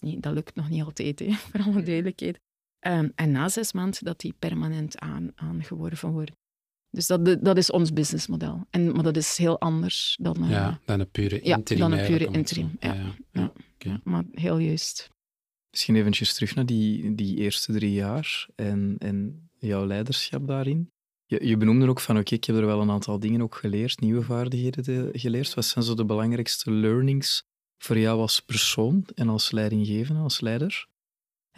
[0.00, 2.40] Niet, dat lukt nog niet altijd, hè, voor alle duidelijkheid.
[2.86, 6.34] Um, en na zes maanden dat die permanent aan, aangeworven worden.
[6.90, 8.66] Dus dat, dat is ons businessmodel.
[8.70, 11.82] En, maar dat is heel anders dan, uh, ja, dan een pure interim.
[11.82, 12.76] Ja, dan een pure interim.
[12.80, 15.08] Ja, ja, ja, ja, maar heel juist.
[15.70, 20.90] Misschien eventjes terug naar die, die eerste drie jaar en, en jouw leiderschap daarin.
[21.26, 24.00] Je, je benoemde ook van, oké, ik heb er wel een aantal dingen ook geleerd,
[24.00, 25.54] nieuwe vaardigheden geleerd.
[25.54, 27.42] Wat zijn zo de belangrijkste learnings
[27.78, 30.86] voor jou als persoon en als leidinggevende, als leider?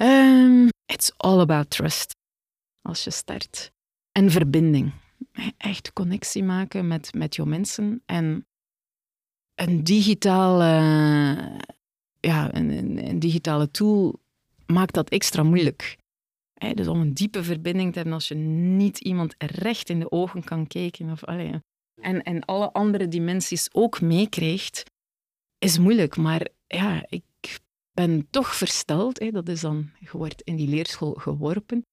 [0.01, 2.17] Um, it's all about trust.
[2.83, 3.73] Als je start.
[4.13, 4.93] En verbinding.
[5.57, 8.03] Echt connectie maken met, met jouw mensen.
[8.07, 8.47] En
[9.55, 10.65] een digitale,
[12.21, 14.21] ja, een, een digitale tool
[14.67, 15.97] maakt dat extra moeilijk.
[16.75, 20.45] dus om een diepe verbinding te hebben als je niet iemand recht in de ogen
[20.45, 21.11] kan kijken.
[21.11, 21.61] Of, allee,
[22.01, 24.83] en, en alle andere dimensies ook meekrijgt,
[25.59, 26.17] is moeilijk.
[26.17, 27.23] Maar ja, ik
[27.95, 29.19] ben toch versteld.
[29.19, 31.87] Hè, dat is dan, je wordt in die leerschool geworpen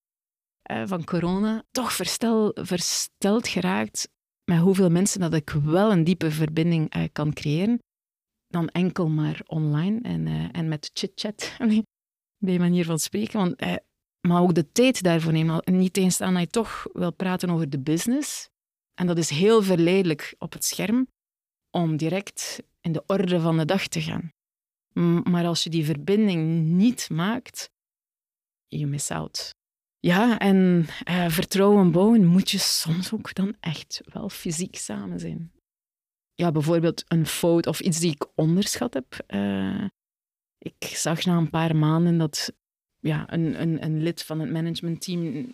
[0.72, 1.64] uh, van corona.
[1.72, 4.10] Toch verstel, versteld geraakt
[4.44, 7.80] met hoeveel mensen dat ik wel een diepe verbinding uh, kan creëren.
[8.48, 11.58] Dan enkel maar online en, uh, en met chit-chat,
[12.46, 13.40] bij manier van spreken.
[13.40, 13.56] Want,
[14.28, 15.62] maar ook de tijd daarvoor nemen.
[15.66, 18.50] Niet eens aan dat je toch wil praten over de business.
[18.94, 21.08] En dat is heel verleidelijk op het scherm
[21.70, 24.32] om direct in de orde van de dag te gaan.
[25.24, 27.70] Maar als je die verbinding niet maakt,
[28.68, 29.56] you miss out.
[30.00, 35.52] Ja, en uh, vertrouwen bouwen moet je soms ook dan echt wel fysiek samen zijn.
[36.34, 39.26] Ja, bijvoorbeeld een fout of iets die ik onderschat heb.
[39.28, 39.86] Uh,
[40.58, 42.54] ik zag na een paar maanden dat
[43.00, 45.54] ja, een, een, een lid van het managementteam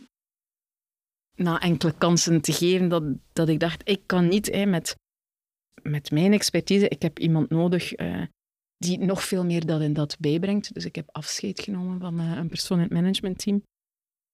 [1.35, 4.95] na enkele kansen te geven, dat, dat ik dacht, ik kan niet met,
[5.81, 8.25] met mijn expertise, ik heb iemand nodig uh,
[8.77, 10.73] die nog veel meer dat en dat bijbrengt.
[10.73, 13.63] Dus ik heb afscheid genomen van uh, een persoon in het managementteam.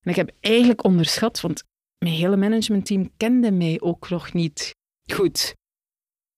[0.00, 1.62] En ik heb eigenlijk onderschat, want
[1.98, 4.74] mijn hele managementteam kende mij ook nog niet
[5.12, 5.54] goed.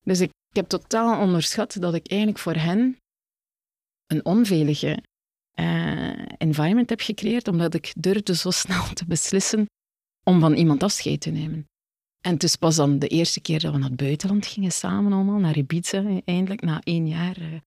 [0.03, 2.97] Dus ik, heb totaal onderschat dat ik eigenlijk voor hen
[4.07, 5.03] een onveilige
[5.61, 9.67] uh, environment heb gecreëerd, omdat ik durfde zo snel te beslissen
[10.23, 11.67] om van iemand afscheid te nemen.
[12.21, 15.13] En het is pas dan de eerste keer dat we naar het buitenland gingen samen
[15.13, 16.21] allemaal, naar Ibiza.
[16.25, 17.63] Eindelijk, na één jaar,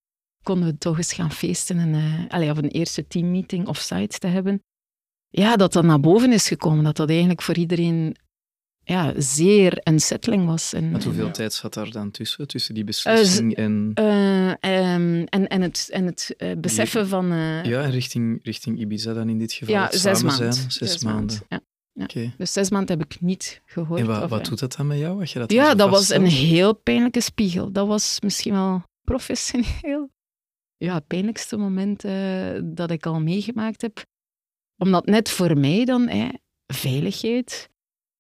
[0.50, 4.18] konden we toch eens gaan feesten en uh, allez, of een eerste teammeeting of site
[4.18, 4.64] te hebben.
[5.30, 6.84] Ja, dat dat naar boven is gekomen.
[6.84, 8.16] Dat dat eigenlijk voor iedereen
[8.84, 10.74] ja, zeer unsettling was.
[10.74, 12.48] En, Met hoeveel en, tijd zat daar dan tussen?
[12.48, 13.92] Tussen die beslissing uh, en...
[14.00, 15.48] Uh, um, en...
[15.48, 17.28] En het, en het uh, beseffen van...
[17.64, 19.76] ja, richting, richting Ibiza dan in dit geval.
[19.76, 20.54] Ja, zes maanden.
[20.54, 21.26] Zes, zes maanden.
[21.26, 21.46] maanden.
[21.50, 21.62] Ja.
[21.94, 22.04] Ja.
[22.04, 22.34] Okay.
[22.38, 24.00] Dus zes maanden heb ik niet gehoord.
[24.00, 25.20] En wat, of, wat doet dat dan met jou?
[25.20, 27.72] Als je dat ja, dat was een heel pijnlijke spiegel.
[27.72, 30.10] Dat was misschien wel professioneel.
[30.80, 32.02] Ja, pijnlijkste moment
[32.76, 34.06] dat ik al meegemaakt heb.
[34.78, 36.10] Omdat net voor mij dan,
[36.68, 37.70] veiligheid,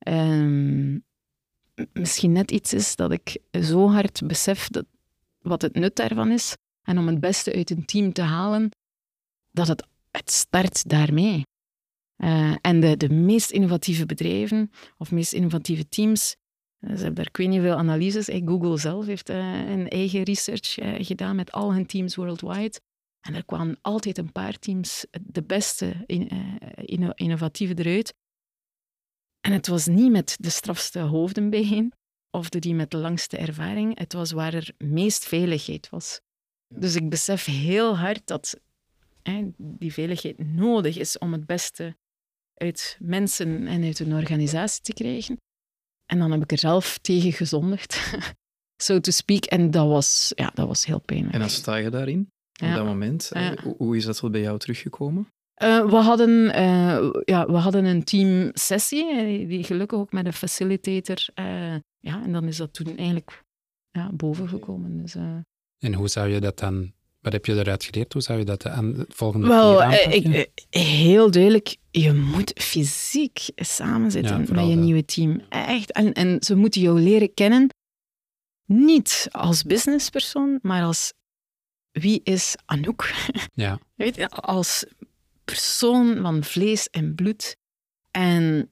[0.07, 1.05] um,
[1.93, 4.85] misschien net iets is dat ik zo hard besef dat,
[5.41, 6.55] wat het nut daarvan is.
[6.81, 8.69] En om het beste uit een team te halen,
[9.51, 11.43] dat het, het start daarmee.
[12.17, 16.35] Uh, en de, de meest innovatieve bedrijven of meest innovatieve teams,
[16.79, 18.27] ze hebben daar ik niet veel analyses.
[18.27, 20.73] Hey, Google zelf heeft uh, een eigen research
[21.05, 22.79] gedaan met al hun teams worldwide.
[23.19, 26.29] En er kwamen altijd een paar teams de beste in,
[26.75, 28.13] inno innovatieve eruit.
[29.39, 31.93] En het was niet met de strafste hoofden bijeen
[32.29, 33.99] of de die met de langste ervaring.
[33.99, 36.21] Het was waar er meest veiligheid was.
[36.73, 38.59] Dus ik besef heel hard dat
[39.23, 41.97] hè, die veiligheid nodig is om het beste
[42.53, 45.37] uit mensen en uit een organisatie te krijgen.
[46.09, 48.13] En dan heb ik er zelf tegen gezondigd,
[48.83, 49.45] so to speak.
[49.45, 51.33] En dat was, ja, dat was heel pijnlijk.
[51.33, 52.69] En dan sta je daarin, Ja.
[52.69, 53.29] op dat moment.
[53.33, 53.55] Ja.
[53.77, 55.27] Hoe, is dat wel bij jou teruggekomen?
[55.63, 60.33] Uh, we, hadden, uh, ja, we hadden een teamsessie, eh, die gelukkig ook met een
[60.33, 61.25] facilitator.
[61.35, 63.43] Uh, ja, en dan is dat toen eigenlijk
[63.91, 64.97] ja, bovengekomen.
[65.01, 65.37] Dus, uh,
[65.79, 66.91] En hoe zou je dat dan
[67.29, 68.13] Wat heb je eruit geleerd?
[68.13, 70.25] Hoe zou je dat aan de volgende Wel, keer eh, ik,
[70.69, 74.83] eh, heel duidelijk, je moet fysiek samenzetten Ja, met je dat.
[74.83, 75.41] nieuwe team.
[75.49, 75.91] Echt.
[75.91, 77.69] En, en ze moeten jou leren kennen,
[78.65, 81.13] niet als businesspersoon, maar als
[81.91, 83.13] wie is Anouk?
[83.53, 84.85] ja, Weet je, als
[85.45, 87.55] persoon van vlees en bloed.
[88.11, 88.71] En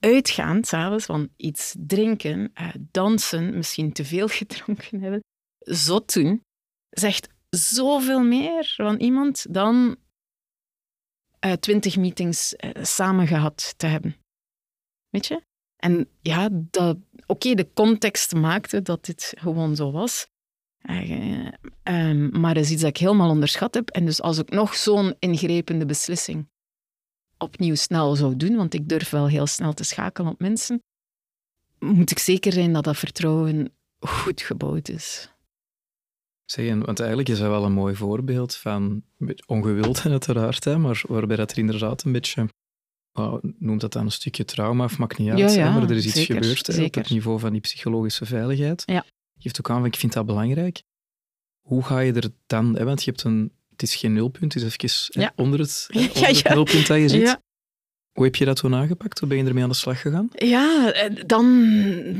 [0.00, 5.24] uitgaan s'avonds, van iets drinken, eh, dansen, misschien te veel gedronken hebben,
[5.58, 6.42] zot doen,
[6.90, 9.96] zegt zoveel meer van iemand dan
[11.38, 14.16] eh, twintig meetings eh, samen gehad te hebben.
[15.08, 15.42] Weet je?
[15.76, 16.50] En ja,
[17.26, 20.26] oké, de context maakte dat dit gewoon zo was.
[20.78, 21.48] Eh,
[21.82, 23.88] ehm, maar dat is iets dat ik helemaal onderschat heb.
[23.88, 26.48] En dus als ik nog zo'n ingrijpende beslissing
[27.38, 30.82] opnieuw snel zou doen, want ik durf wel heel snel te schakelen op mensen,
[31.78, 35.32] moet ik zeker zijn dat dat vertrouwen goed gebouwd is.
[36.50, 39.02] Zeg, en- want eigenlijk is dat wel een mooi voorbeeld van,
[39.46, 42.48] ongewild uiteraard, hè, maar waarbij dat er inderdaad een beetje,
[43.12, 45.96] oh, noemt dat dan een stukje trauma of maakt niet uit, Ja, hè, maar er
[45.96, 48.82] is iets zeker, gebeurd hè, op het niveau van die psychologische veiligheid.
[48.86, 49.04] Ja.
[49.38, 50.82] Geeft ook aan, van, ik vind dat belangrijk.
[51.66, 54.62] Hoe ga je er dan, hè, want je hebt een, het is geen nulpunt, het
[54.62, 55.32] is even Ja.
[55.36, 56.54] onder het, hè, Ja, onder het ja.
[56.54, 57.38] nulpunt dat je zit.
[58.12, 59.18] Hoe heb je dat toen aangepakt?
[59.18, 60.28] Hoe ben je ermee aan de slag gegaan?
[60.34, 61.66] Ja, eh, dan,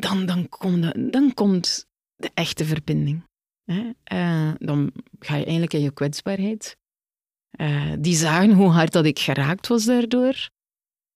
[0.01, 1.87] dan, dan, komt dan komt
[2.17, 3.23] de echte verbinding.
[4.05, 6.77] Eh, dan ga je eigenlijk in je kwetsbaarheid.
[7.51, 10.49] Eh, die zagen hoe hard dat ik geraakt was daardoor.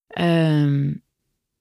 [0.07, 0.95] Ehm,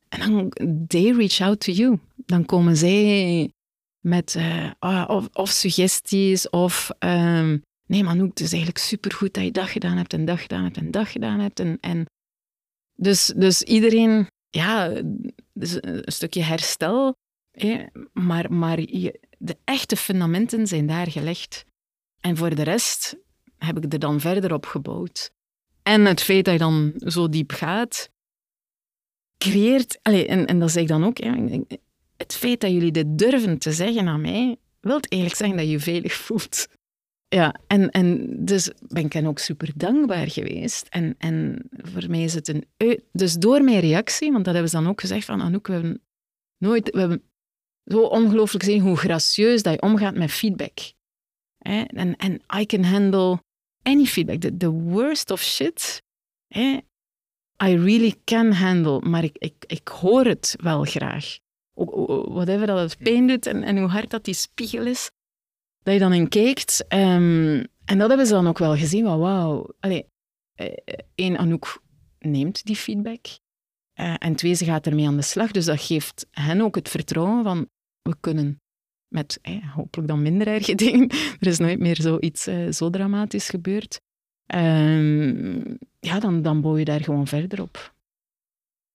[0.10, 0.50] en dan,
[0.88, 2.00] they reach out to you.
[2.16, 3.52] Dan komen zij
[4.00, 6.90] met eh, ah, of, of suggesties of...
[7.00, 10.64] ehm, nee, Manouk, het is eigenlijk supergoed dat je dat gedaan hebt en dat gedaan
[10.64, 11.60] hebt en dat gedaan hebt.
[11.60, 12.06] En, en
[12.96, 15.02] dus, dus iedereen ja,
[15.54, 17.16] dus een stukje herstel.
[17.52, 21.66] Hè, maar maar je, de echte fundamenten zijn daar gelegd.
[22.20, 23.18] En voor de rest
[23.58, 25.32] heb ik er dan verder op gebouwd.
[25.84, 28.10] En het feit dat je dan zo diep gaat,
[29.38, 30.00] creëert...
[30.02, 31.18] Allee, en, en dat zeg ik dan ook.
[32.18, 35.72] Het feit dat jullie dit durven te zeggen aan mij, wil eigenlijk zeggen dat je
[35.72, 36.68] je veilig voelt.
[37.28, 40.88] Ja, en, en dus ben ik hen ook super dankbaar geweest.
[40.90, 42.66] En, en voor mij is het een...
[43.12, 46.02] Dus door mijn reactie, want dat hebben ze dan ook gezegd van Anouk, we hebben
[46.58, 46.90] nooit...
[46.90, 47.24] We hebben
[47.86, 50.80] zo ongelooflijk gezien hoe gracieus dat je omgaat met feedback.
[51.58, 53.40] En, en I can handle
[53.84, 54.40] any feedback.
[54.40, 56.02] The, the worst of shit?
[57.64, 59.00] I really can handle.
[59.00, 61.38] Maar ik, ik, ik hoor het wel graag.
[61.74, 65.12] Whatever dat het pijn doet en, en hoe hard dat die spiegel is
[65.84, 66.86] dat je dan in kijkt.
[66.88, 69.06] ehm, en dat hebben ze dan ook wel gezien.
[69.06, 69.74] Van, wauw.
[69.80, 70.06] Allee,
[70.54, 70.74] eh,
[71.16, 71.82] één, Anouk
[72.20, 73.26] neemt die feedback.
[74.02, 75.52] Eh, en twee, ze gaat ermee aan de slag.
[75.52, 77.70] Dus dat geeft hen ook het vertrouwen van
[78.02, 78.62] we kunnen
[79.08, 81.10] met eh, hopelijk dan minder erge dingen.
[81.40, 84.02] Er is nooit meer zoiets eh, zo dramatisch gebeurd.
[84.46, 87.94] Ehm, ja, dan, dan bouw je daar gewoon verder op.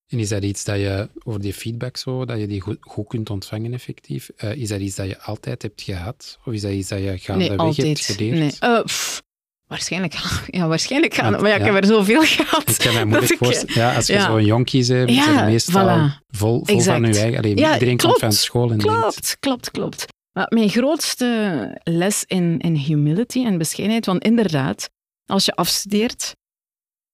[0.06, 3.06] En is dat iets dat je, over die feedback zo, dat je die goed, goed
[3.06, 4.28] kunt ontvangen effectief?
[4.28, 6.38] Eh, is dat iets dat je altijd hebt gehad?
[6.44, 7.86] Of is dat iets dat je gaandeweg nee, altijd.
[7.86, 8.60] hebt geleerd?
[8.60, 8.82] Nee.
[8.82, 9.22] Pff,
[9.66, 10.14] waarschijnlijk,
[10.58, 11.32] ja, waarschijnlijk gaan.
[11.32, 11.72] Maar ja, ik ja.
[11.72, 12.68] heb er zoveel gehad.
[12.68, 13.74] Ik kan mij dat moeilijk ik- voorstellen.
[13.74, 16.24] Ja, als je zo'n jonkies hebt, Ja, zijn meestal voilà.
[16.26, 17.38] vol, vol van je eigen...
[17.38, 18.02] Allee, iedereen klopt.
[18.02, 18.92] komt van school en denkt...
[19.00, 20.04] Klopt, klopt, klopt.
[20.32, 24.90] Maar mijn grootste les in, in humility en bescheidenheid, want inderdaad,
[25.26, 26.32] als je afstudeert,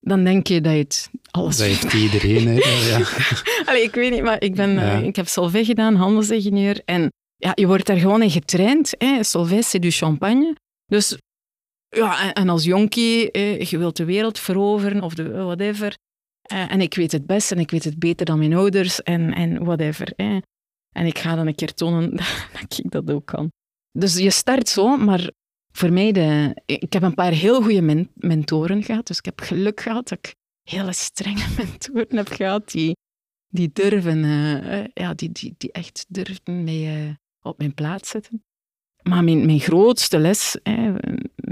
[0.01, 2.47] dan denk je dat je het alles Dat heeft iedereen.
[2.49, 2.55] Hè.
[2.89, 3.01] Ja.
[3.65, 6.81] Allee, ik weet niet, maar ik, ben, eh, ik heb Solvay gedaan, handelsingenieur.
[6.85, 8.95] En ja, je wordt daar gewoon in getraind.
[8.99, 9.23] Hè.
[9.23, 10.57] Solvay, c'est du champagne.
[10.87, 11.17] Dus
[11.97, 15.97] ja, en, als jonkie, je wilt de wereld veroveren of de, whatever.
[16.43, 19.33] Eh, en ik weet het best en ik weet het beter dan mijn ouders en,
[19.35, 20.13] en whatever.
[20.93, 22.17] En ik ga dan een keer tonen
[22.61, 23.51] dat ik dat ook kan.
[23.99, 25.31] Dus je start zo, maar
[25.73, 29.07] voor mij, de, ik heb een paar heel goede men- mentoren gehad.
[29.07, 32.97] Dus ik heb geluk gehad dat ik hele strenge mentoren heb gehad die,
[33.49, 38.11] die durven, eh, eh, ja, die, die, die echt durfden mij eh, op mijn plaats
[38.11, 38.45] zetten.
[39.03, 40.95] Maar mijn, mijn grootste les, eh,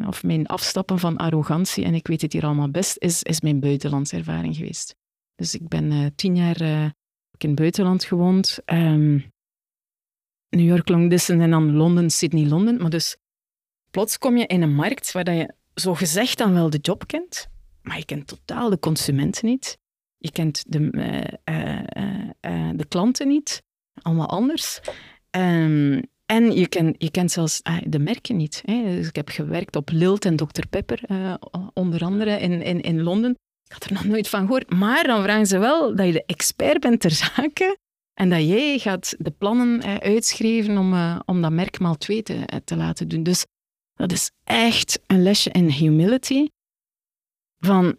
[0.07, 3.61] of mijn afstappen van arrogantie, en ik weet het hier allemaal best, is, is mijn
[3.61, 4.97] buitenlandservaring geweest.
[5.35, 6.85] Dus ik ben eh, tien jaar eh,
[7.39, 8.59] in het buitenland gewoond.
[8.65, 9.19] Ehm,
[10.49, 12.77] New York, long en dan Londen, Sydney, Londen.
[12.81, 13.17] Maar dus
[13.91, 17.07] plots kom je in een markt waar dat je zo gezegd dan wel de job
[17.07, 17.49] kent,
[17.83, 19.79] maar je kent totaal de consumenten niet.
[20.19, 20.91] Je kent de,
[22.41, 23.63] eh, de klanten niet.
[24.03, 24.81] Allemaal anders.
[25.31, 28.63] Ehm, en je, ken, je kent zelfs ah, de merken niet.
[28.65, 28.83] Hè.
[28.83, 30.67] Dus ik heb gewerkt op Lilt en Dr.
[30.71, 31.35] Pepper, eh,
[31.73, 33.31] onder andere in, in, in Londen.
[33.65, 34.71] Ik had er nog nooit van gehoord.
[34.71, 37.79] Maar dan vragen ze wel dat je de expert bent ter zake
[38.15, 42.23] en dat jij gaat de plannen eh, uitschrijven om, eh, om dat merk maal twee
[42.23, 43.23] te, te laten doen.
[43.23, 43.47] Dus
[43.95, 46.47] dat is echt een lesje in humility.
[47.59, 47.97] Van,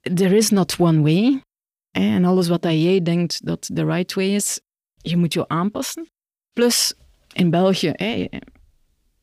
[0.00, 1.42] there is not one way.
[1.90, 4.60] En alles wat dat jij denkt dat de right way is,
[4.96, 6.06] je moet je aanpassen.
[6.52, 6.94] Plus,
[7.32, 7.92] in België,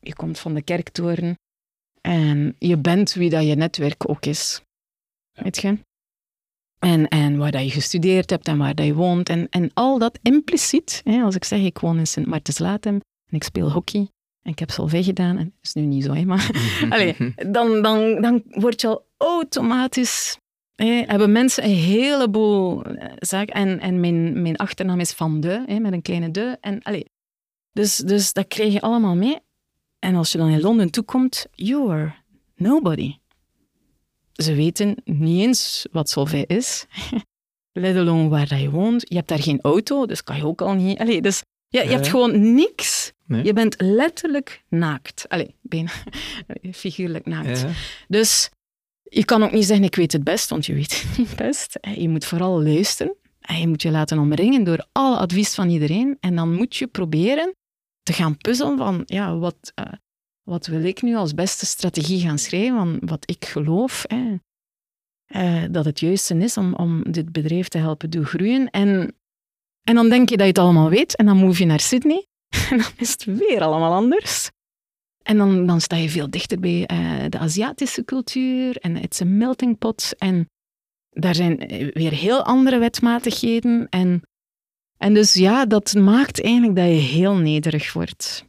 [0.00, 1.38] je komt van de kerktoren
[2.00, 4.62] en je bent wie dat je netwerk ook is.
[5.32, 5.78] Weet je?
[6.78, 9.28] En, en waar dat je gestudeerd hebt en waar dat je woont.
[9.28, 13.36] En, en al dat impliciet, hè, als ik zeg ik woon in sint Maartens-Latem en
[13.36, 14.08] ik speel hockey
[14.42, 16.50] en ik heb solvay gedaan, en dat is nu niet zo, hè, maar
[16.90, 17.18] allez,
[17.50, 20.38] dan, dan, dan word je al automatisch...
[20.74, 23.54] Hè, hebben mensen een heleboel eh, zaken.
[23.54, 26.58] En, en mijn, mijn achternaam is Van De, hè, met een kleine de.
[26.60, 27.02] En, allez,
[27.72, 29.38] dus, dus dat krijg je allemaal mee.
[29.98, 32.14] En als je dan in Londen toekomt, you are
[32.54, 33.16] nobody.
[34.32, 36.86] Ze weten niet eens wat Solvay is,
[37.72, 39.04] let alone waar je woont.
[39.08, 40.98] Je hebt daar geen auto, dus kan je ook al niet...
[40.98, 43.12] Allee, dus je, je hebt gewoon niks.
[43.42, 45.24] Je bent letterlijk naakt.
[45.28, 45.90] Allee, bijna
[46.72, 47.64] figuurlijk naakt.
[48.08, 48.50] Dus
[49.02, 51.78] je kan ook niet zeggen, ik weet het best, want je weet het niet best.
[51.96, 53.14] Je moet vooral luisteren.
[53.40, 56.16] En je moet je laten omringen door alle advies van iedereen.
[56.20, 57.54] En dan moet je proberen
[58.10, 59.92] te gaan puzzelen van, ja, wat, uh,
[60.42, 64.36] wat wil ik nu als beste strategie gaan schrijven van wat ik geloof hè,
[65.26, 68.70] uh, dat het juiste is om, om dit bedrijf te helpen doen groeien.
[68.70, 69.14] En,
[69.82, 72.26] en dan denk je dat je het allemaal weet en dan move je naar Sydney
[72.70, 74.50] en dan is het weer allemaal anders.
[75.22, 79.20] En dan, dan sta je veel dichter bij uh, de Aziatische cultuur en het is
[79.20, 80.14] een melting pot.
[80.18, 80.48] En
[81.10, 81.56] daar zijn
[81.92, 83.88] weer heel andere wetmatigheden.
[83.88, 84.22] En
[85.02, 88.44] en dus ja, dat maakt eigenlijk dat je heel nederig wordt.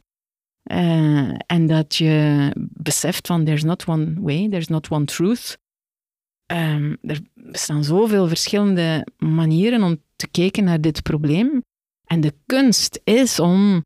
[0.70, 5.58] Uh, en dat je beseft van there's not one way, there's not one truth.
[6.46, 11.62] Um, er bestaan zoveel verschillende manieren om te kijken naar dit probleem.
[12.06, 13.84] En de kunst is om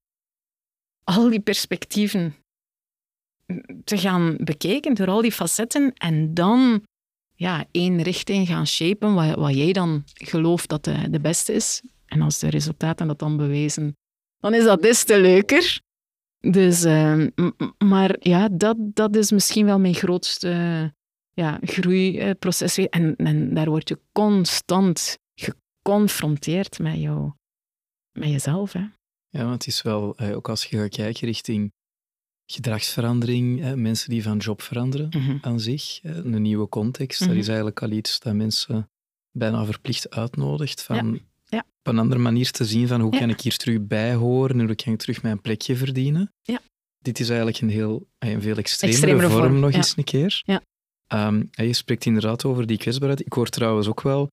[1.05, 2.35] al die perspectieven
[3.85, 6.83] te gaan bekijken door al die facetten en dan
[7.35, 11.83] ja, één richting gaan shapen wat, wat jij dan gelooft dat de, de beste is.
[12.17, 13.97] En als de resultaten dat dan bewijzen,
[14.39, 15.81] dan is dat des te leuker.
[16.39, 17.27] Dus, uh,
[17.79, 20.51] maar ja, dat, dat is misschien wel mijn grootste
[21.33, 22.79] ja, groeiproces.
[22.79, 27.33] En, en daar word je constant geconfronteerd met, jou,
[28.13, 28.73] met jezelf.
[28.73, 28.85] Hè.
[29.29, 31.73] Ja, want het is wel, ook als je gaat kijken richting
[32.51, 35.39] gedragsverandering, mensen die van job veranderen mhm.
[35.41, 37.47] aan zich, een nieuwe context, dat is mhm.
[37.47, 38.91] eigenlijk al iets dat mensen
[39.31, 40.83] bijna verplicht uitnodigt.
[40.83, 41.21] Van, ja.
[41.87, 44.67] Op een andere manier te zien van hoe kan ik hier terug bij horen en
[44.67, 46.33] hoe kan ik terug mijn plekje verdienen.
[46.43, 46.61] Ja.
[46.99, 50.43] Dit is eigenlijk een heel een veel extremere, vorm, nog eens een keer.
[50.45, 50.63] Ja.
[51.07, 53.21] Ehm, je spreekt inderdaad over die kwetsbaarheid.
[53.27, 54.29] Ik hoor trouwens ook wel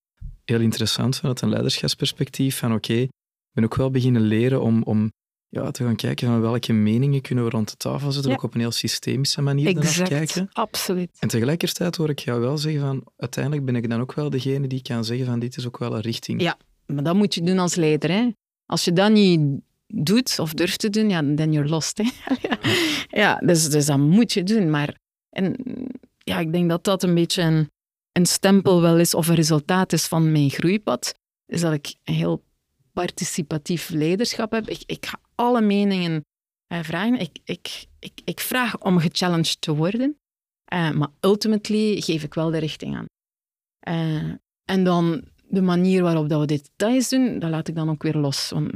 [0.46, 3.10] heel interessant vanuit een leiderschapsperspectief van oké, ik
[3.52, 5.12] ben ook wel beginnen leren om, om
[5.50, 8.54] ja, te gaan kijken van welke meningen kunnen we rond de tafel zetten, ook op
[8.54, 10.50] een heel systemische manier exact, kijken.
[10.52, 11.18] absoluut.
[11.20, 14.68] En tegelijkertijd hoor ik jou wel zeggen van uiteindelijk ben ik dan ook wel degene
[14.68, 16.42] die kan zeggen van dit is ook wel een richting.
[16.42, 16.58] Ja,
[16.94, 18.10] maar dat moet je doen als leider.
[18.10, 18.30] Hè.
[18.66, 21.98] Als je dat niet doet of durft te doen, ja, dan you're lost.
[21.98, 22.10] Hè.
[23.22, 24.70] ja, dus, dus dat moet je doen.
[24.70, 24.96] Maar
[25.30, 25.56] en,
[26.18, 27.70] ja, ik denk dat dat een beetje een,
[28.12, 31.14] een stempel wel is of een resultaat is van mijn groeipad.
[31.46, 32.44] Is dat ik een heel
[32.94, 34.70] participatief leiderschap heb.
[34.70, 36.26] Ik, ik ga alle meningen
[36.74, 37.20] uh, vragen.
[37.20, 40.18] Ik, ik, ik, ik vraag om gechallenged te worden.
[40.74, 43.06] Uh, maar ultimately geef ik wel de richting aan.
[43.90, 44.34] Uh,
[44.66, 48.18] en dan de manier waarop dat we details doen, dat laat ik dan ook weer
[48.18, 48.50] los.
[48.50, 48.72] Want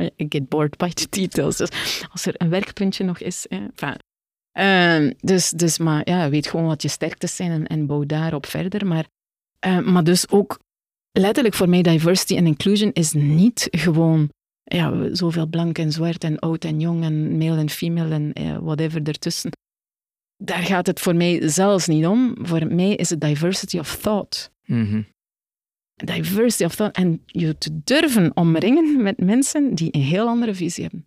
[0.00, 1.56] I get bored by the details.
[1.56, 3.46] Dus als er een werkpuntje nog is.
[4.58, 8.46] uh, dus, dus, maar ja, weet gewoon wat je sterktes zijn en, en bouw daarop
[8.46, 8.86] verder.
[8.86, 9.06] Maar,
[9.66, 10.58] uh, maar dus ook
[11.12, 14.30] letterlijk voor mij, diversity en inclusion is niet gewoon
[14.64, 18.58] ja, zoveel blank en zwart en oud en jong en male en female en uh,
[18.58, 19.50] whatever ertussen.
[20.36, 22.36] Daar gaat het voor mij zelfs niet om.
[22.40, 24.50] Voor mij is het diversity of thought.
[24.64, 25.14] Mm
[26.04, 30.82] diversity of thought en je te durven omringen met mensen die een heel andere visie
[30.82, 31.06] hebben.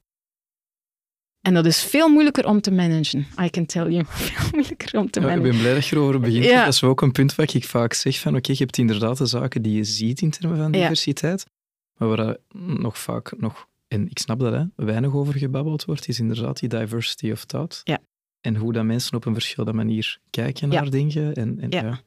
[1.41, 3.28] En dat is veel moeilijker om te managen.
[3.41, 4.06] I can tell you.
[4.10, 5.45] Veel moeilijker om te managen.
[5.45, 6.46] ik ben blij dat je erover begint.
[6.46, 6.63] Ja.
[6.63, 9.25] Dat is ook een punt wat ik vaak zeg van oké, je hebt inderdaad de
[9.25, 11.46] zaken die je ziet in termen van diversiteit,
[11.98, 12.37] maar waar
[12.79, 16.69] nog vaak nog, en ik snap dat, hè, weinig over gebabbeld wordt, is inderdaad die
[16.69, 17.81] diversity of thought.
[17.83, 18.00] Ja.
[18.42, 21.33] En hoe dat mensen op een verschillende manier kijken naar dingen.
[21.33, 22.02] En, en, ja.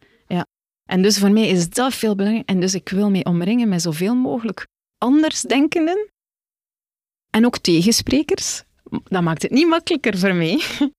[0.85, 2.55] En dus voor mij is dat veel belangrijker.
[2.55, 4.67] En dus ik wil mij omringen met zoveel mogelijk
[4.99, 6.11] andersdenkenden
[7.31, 8.63] en ook tegensprekers.
[9.05, 10.61] Dat maakt het niet makkelijker voor mij.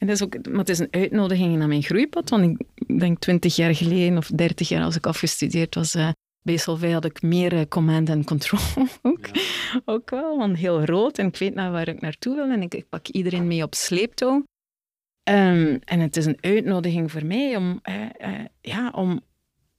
[0.00, 3.18] En dat is ook, maar het is een uitnodiging naar mijn groeipad, want ik denk
[3.18, 6.10] twintig jaar geleden of dertig jaar als ik afgestudeerd was, uh,
[6.42, 8.60] bij Solvay had ik meer uh, command and control
[9.02, 9.28] ook.
[9.84, 12.74] ook wel, want heel rood en ik weet naar waar ik naartoe wil en ik,
[12.74, 14.44] ik pak iedereen mee op sleeptouw.
[15.30, 19.20] Ehm, en het is een uitnodiging voor mij om, eh, eh, ja, om,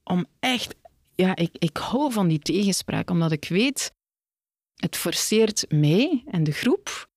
[0.04, 0.76] om echt...
[1.16, 3.94] Ja, ik, ik hou van die tegenspraak, omdat ik weet,
[4.76, 7.10] het forceert mij en de groep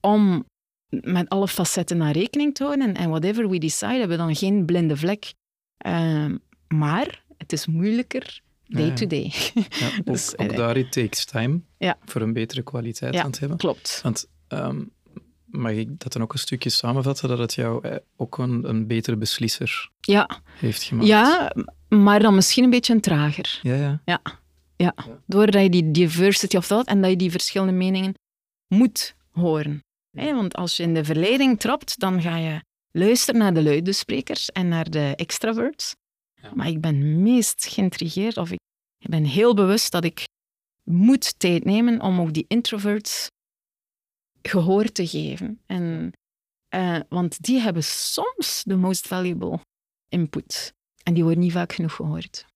[0.00, 0.46] om
[0.88, 2.94] met alle facetten naar rekening te houden.
[2.94, 5.32] En, whatever we decide, hebben we dan geen blinde vlek.
[5.78, 6.36] Ehm,
[6.68, 8.94] maar het is moeilijker day ja.
[8.94, 9.32] to day.
[9.54, 11.98] Ja, ook, Dus, ook eh, daar it takes time Ja.
[12.04, 13.58] voor een betere kwaliteit aan te hebben.
[13.58, 14.00] Klopt.
[14.02, 14.84] Want ehm,
[15.50, 18.86] mag ik dat dan ook een stukje samenvatten, dat het jou eh, ook een, een
[18.86, 21.08] betere beslisser Ja, heeft gemaakt?
[21.08, 21.52] ja,
[21.88, 23.58] maar dan misschien een beetje een trager.
[23.62, 24.20] Ja, ja.
[25.26, 28.14] Doordat je die diversity of thought en dat je die verschillende meningen
[28.74, 29.82] moet horen.
[30.10, 34.50] Want als je in de verleiding trapt, dan ga je luisteren naar de luide sprekers
[34.50, 35.94] en naar de extraverts.
[36.42, 36.50] Ja.
[36.54, 38.58] Maar ik ben meest geïntrigeerd, of ik,
[38.98, 40.28] ik ben heel bewust dat ik
[40.84, 43.26] moet tijd nemen om ook die introverts
[44.48, 45.60] gehoor te geven.
[45.66, 46.12] En,
[46.68, 49.58] eh, want die hebben soms de most valuable
[50.08, 50.74] input.
[51.02, 52.46] En die worden niet vaak genoeg gehoord.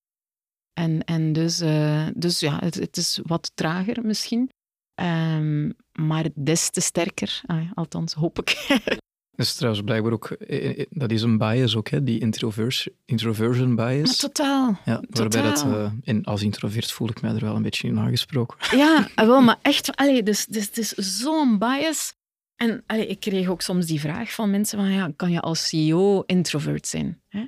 [0.72, 4.50] En, en dus, eh, dus ja, het, het is wat trager misschien.
[4.94, 8.50] Ehm, maar des te sterker, ah, althans hoop ik.
[9.34, 12.94] Dat is trouwens blijkbaar ook, eh, eh, dat is een bias ook, hè, die introversion,
[13.04, 14.16] introversion Maar bias.
[14.16, 14.78] totaal.
[14.84, 17.98] Ja, waarbij dat, eh, en als introvert voel ik mij er wel een beetje in
[17.98, 18.58] aangesproken.
[18.78, 22.14] Ja, ah, wel, maar echt, allee, dus, dus, het is zo'n bias.
[22.56, 25.68] En allee, ik kreeg ook soms die vraag van mensen van, ja, kan je als
[25.68, 27.22] CEO introvert zijn?
[27.28, 27.40] Hè?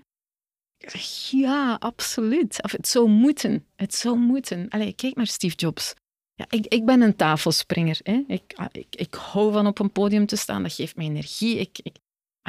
[0.78, 2.62] Ik zeg, ja, absoluut.
[2.62, 3.66] Of het zou moeten.
[3.76, 4.68] Het zou moeten.
[4.68, 5.94] Allee, kijk naar Steve Jobs.
[6.34, 8.00] Ja, ik, ik ben een tafelspringer.
[8.02, 8.22] Hè?
[8.26, 10.62] Ik, ah, ik, ik hou van op een podium te staan.
[10.62, 11.58] Dat geeft me energie.
[11.58, 11.96] Ik, ik,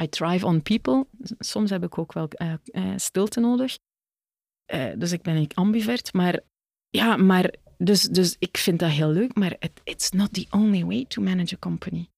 [0.02, 1.06] I thrive on people.
[1.38, 3.78] Soms heb ik ook wel eh, eh, stilte nodig.
[4.64, 6.12] Eh, dus ik ben ambivert.
[6.12, 6.40] Maar
[6.88, 10.84] ja, maar dus, dus ik vind dat heel leuk, maar it, it's not the only
[10.84, 12.08] way to manage a company.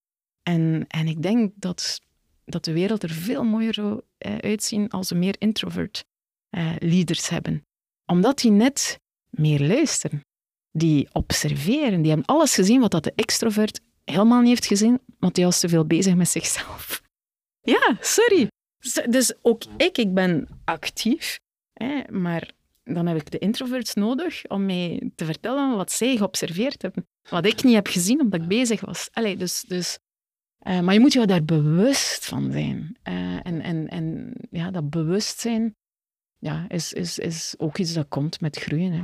[0.42, 2.00] En, en ik denk dat,
[2.44, 4.02] dat de wereld er veel mooier zou
[4.40, 6.04] uitzien als we meer introvert
[6.78, 7.66] leaders hebben.
[8.06, 9.00] Omdat die net
[9.30, 10.27] meer luisteren.
[10.70, 12.02] Die observeren.
[12.02, 15.60] Die hebben alles gezien wat dat de extrovert helemaal niet heeft gezien, want die was
[15.60, 17.00] te veel bezig met zichzelf.
[17.60, 18.48] Ja, sorry.
[19.08, 21.38] Dus ook ik, ik ben actief,
[21.72, 22.50] hè, maar
[22.84, 27.06] dan heb ik de introverts nodig om mij te vertellen wat zij geobserveerd hebben.
[27.30, 29.08] Wat ik niet heb gezien omdat ik bezig was.
[29.12, 29.98] Allee, dus, dus,
[30.58, 32.96] eh, maar je moet je daar bewust van zijn.
[33.02, 35.74] Eh, en en, en ja, dat bewustzijn
[36.38, 38.92] ja, is, is, is ook iets dat komt met groeien.
[38.92, 39.02] Hè.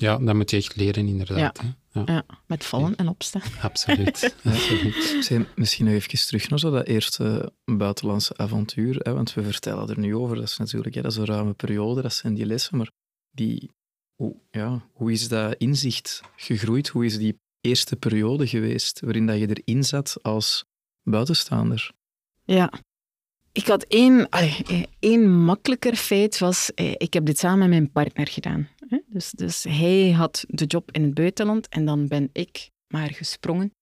[0.00, 1.60] Ja, dat moet je echt leren, inderdaad.
[1.60, 1.68] hè.
[1.92, 3.42] Ja, Ja, met vallen en opstaan.
[3.62, 4.34] absoluut.
[4.44, 5.46] absoluut.
[5.56, 8.96] Misschien nog even terug naar zo dat eerste buitenlandse avontuur.
[8.96, 10.36] Hè, want we vertellen er nu over.
[10.36, 12.76] Dat is natuurlijk hè, dat is een ruime periode, dat zijn die lessen.
[12.76, 12.90] Maar
[13.30, 13.70] die,
[14.14, 16.88] hoe, ja, hoe is dat inzicht gegroeid?
[16.88, 20.64] Hoe is die eerste periode geweest waarin dat je erin zat als
[21.02, 21.92] buitenstaander?
[22.44, 22.72] Ja.
[23.52, 27.90] Ik had één, eh, één makkelijker feit, was eh, ik heb dit samen met mijn
[27.90, 28.68] partner gedaan.
[29.06, 33.72] Dus, dus hij had de job in het buitenland en dan ben ik maar gesprongen.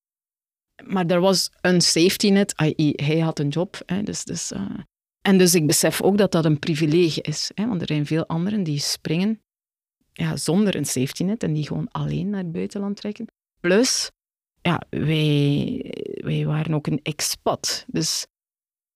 [0.85, 2.93] Maar er was een safety net, i.e.
[3.05, 3.83] hij had een job.
[4.05, 4.79] Dus, dus, eh,
[5.21, 7.51] en dus ik besef ook dat dat een privilege is.
[7.55, 9.41] Want er zijn veel anderen die springen
[10.13, 13.27] ja, zonder een safety net en die gewoon alleen naar het buitenland trekken.
[13.61, 14.11] Plus,
[14.63, 15.95] ja, wij,
[16.25, 17.85] wij waren ook een expat.
[17.89, 18.27] Dus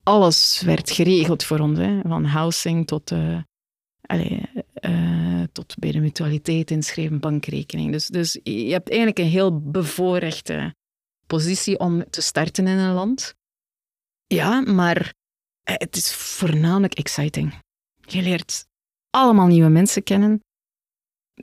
[0.02, 1.78] alles werd geregeld voor ons.
[1.78, 2.00] Hè?
[2.00, 3.38] Van housing tot, eh,
[4.00, 7.92] allee, eh, tot bij de mutualiteit inschrijven, bankrekening.
[7.92, 10.74] Dus, dus je hebt eigenlijk een heel bevoorrechte
[11.26, 13.34] positie om te starten in een land.
[14.26, 15.14] Ja, maar
[15.62, 17.54] eh, het is voornamelijk exciting.
[18.00, 18.66] Je leert
[19.10, 20.40] allemaal nieuwe mensen kennen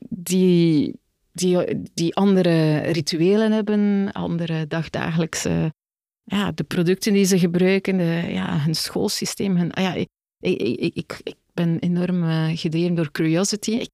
[0.09, 0.99] die,
[1.31, 5.73] die, die andere rituelen hebben, andere dagdagelijkse
[6.29, 9.57] ja, de producten die ze gebruiken, de, ja, hun schoolsysteem.
[9.57, 10.09] Hun, ah ja, ik,
[10.39, 13.85] ik, ik, ik, ben enorm eh, gedreven door curiosity.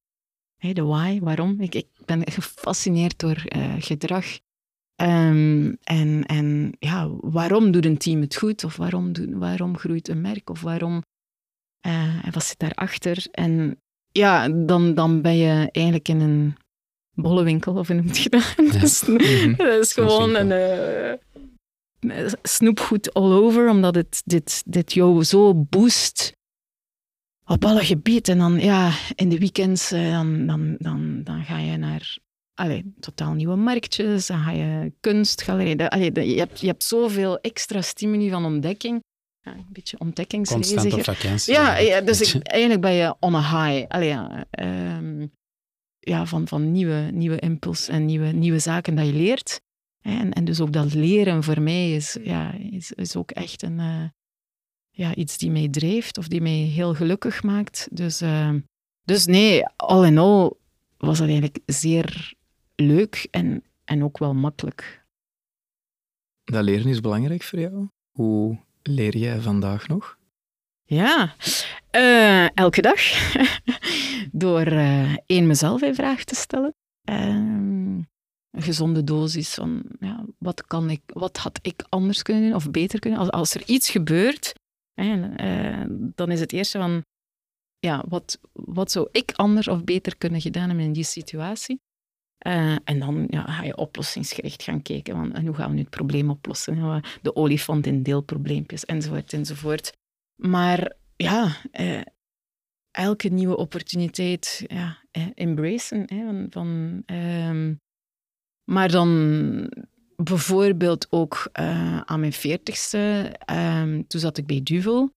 [0.56, 1.60] Hey, de why, waarom.
[1.60, 4.26] Ik, ik ben gefascineerd door eh, gedrag.
[4.94, 8.64] Ehm, en, en ja, waarom doet een team het goed?
[8.64, 10.50] Of waarom, doet, waarom groeit een merk?
[10.50, 11.02] Of waarom...
[11.80, 13.26] eh, en wat zit daarachter?
[13.30, 13.80] En
[14.12, 16.56] ja, dan, dan ben je eigenlijk in een
[17.12, 18.54] bollewinkel, of hoe noemt je dat?
[18.72, 19.00] Dat is,
[19.56, 20.50] dat is gewoon een...
[22.42, 26.32] snoepgoed all over, omdat het dit, dit jou zo boost
[27.44, 28.32] op alle gebieden.
[28.32, 32.18] En dan, ja, in de weekends, eh, dan, dan, dan, dan ga je naar
[32.54, 35.76] allee, totaal nieuwe marktjes, dan ga je kunstgalerij.
[35.76, 39.00] Dat- Allee, dat- je, hebt, je hebt zoveel extra stimuli van ontdekking.
[39.40, 41.04] Ja, een beetje Constant op ontdekkingsreiziger.
[41.14, 41.52] vakantie.
[41.52, 43.86] Ja, ja, dus ik, eigenlijk ben je on a high.
[43.88, 45.26] Allee, ja, ehm,
[45.98, 49.60] ja, van, van nieuwe, nieuwe impuls en nieuwe, nieuwe zaken dat je leert.
[50.06, 53.78] En, en dus ook dat leren voor mij is, ja, is, is ook echt een,
[53.80, 54.04] eh,
[54.90, 57.88] ja, iets die mij drijft of die mij heel gelukkig maakt.
[57.90, 58.54] Dus, uh,
[59.02, 60.60] dus nee, al in al
[60.96, 62.34] was dat eigenlijk zeer
[62.74, 65.04] leuk en, en ook wel makkelijk.
[66.44, 67.88] Dat leren is belangrijk voor jou.
[68.10, 70.18] Hoe leer jij vandaag nog?
[70.84, 71.34] Ja,
[71.96, 73.00] uh, elke dag.
[74.32, 76.74] Door uh, één mezelf in vraag te stellen.
[77.04, 78.08] Um,
[78.56, 82.70] een gezonde dosis van ja, wat, kan ik, wat had ik anders kunnen doen of
[82.70, 83.18] beter kunnen.
[83.18, 84.52] Als, als er iets gebeurt,
[84.94, 87.04] uh, dan is het eerste van
[87.78, 91.80] ja, wat, wat zou ik anders of beter kunnen gedaan hebben in die situatie.
[92.46, 95.14] Uh, en dan ja, ga je oplossingsgericht gaan kijken.
[95.14, 97.02] Van, en hoe gaan we nu het probleem oplossen?
[97.22, 99.92] De olifant in deelprobleempjes, enzovoort, enzovoort.
[100.42, 102.00] Maar ja, eh,
[102.90, 106.02] elke nieuwe opportuniteit ja, eh, embracen.
[106.06, 107.74] Hè, van, van ehm,
[108.70, 109.72] maar dan
[110.16, 115.10] bijvoorbeeld ook uh, aan mijn veertigste, um, toen zat ik bij Duvel.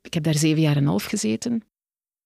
[0.00, 1.64] Ik heb daar zeven jaar en een half gezeten.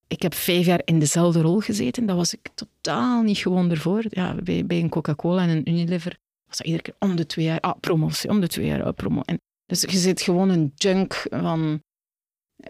[0.06, 2.06] Ik heb vijf jaar in dezelfde rol gezeten.
[2.06, 4.04] Dat was ik totaal niet gewoon ervoor.
[4.08, 7.44] Ja, bij, bij een Coca-Cola en een Unilever was dat iedere keer om de twee
[7.44, 9.20] jaar, ah, promotie, om de twee jaar, ah, promo.
[9.20, 11.82] En dus je zit gewoon een junk van,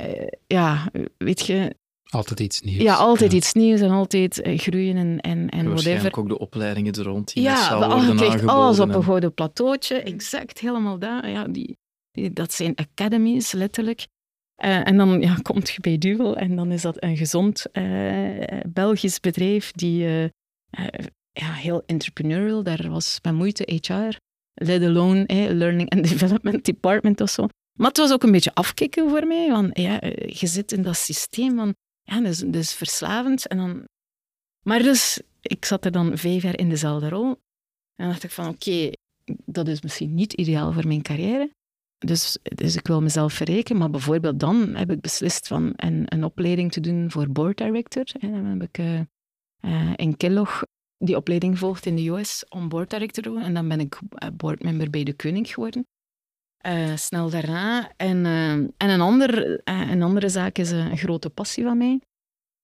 [0.00, 1.76] uh, ja, weet je,
[2.10, 2.82] altijd iets nieuws.
[2.82, 6.92] Ja, altijd iets nieuws en altijd uh, groeien en, en, en Waarschijnlijk ook de opleidingen
[6.92, 8.48] er rond die ja, worden aangeboden.
[8.48, 11.30] alles op een gouden plateautje, exact, helemaal daar.
[11.30, 11.76] Ja, die,
[12.10, 14.06] die, dat zijn academies, letterlijk.
[14.64, 18.60] Uh, en dan ja, komt je bij Duvel en dan is dat een gezond uh,
[18.68, 20.30] Belgisch bedrijf die
[21.32, 24.16] ja, heel entrepreneurial, daar was met moeite HR,
[24.54, 27.46] let alone Learning and Development Department of zo.
[27.78, 30.96] Maar het was ook een beetje afkicken voor mij, want ja, je zit in dat
[30.96, 31.74] systeem van
[32.10, 33.46] ja, dus, dus verslavend.
[33.46, 33.84] En dan...
[34.62, 37.36] Maar dus, ik zat er dan vijf jaar in dezelfde rol.
[37.94, 38.90] En dacht ik van, oké,
[39.44, 41.54] dat is misschien niet ideaal voor mijn carrière.
[41.98, 43.78] Dus, dus ik wil mezelf verrekenen.
[43.78, 48.04] Maar bijvoorbeeld dan heb ik beslist van een, een opleiding te doen voor board director.
[48.20, 49.00] En dan heb ik uh,
[49.60, 50.62] uh, in Kellogg
[50.98, 53.42] die opleiding gevolgd in de US om board director te doen.
[53.42, 55.86] En dan ben ik eh, boardmember bij de Koning geworden.
[56.66, 57.92] Uh, snel daarna.
[57.96, 62.00] En, uh, en een, ander, uh, een andere zaak is een grote passie van mij,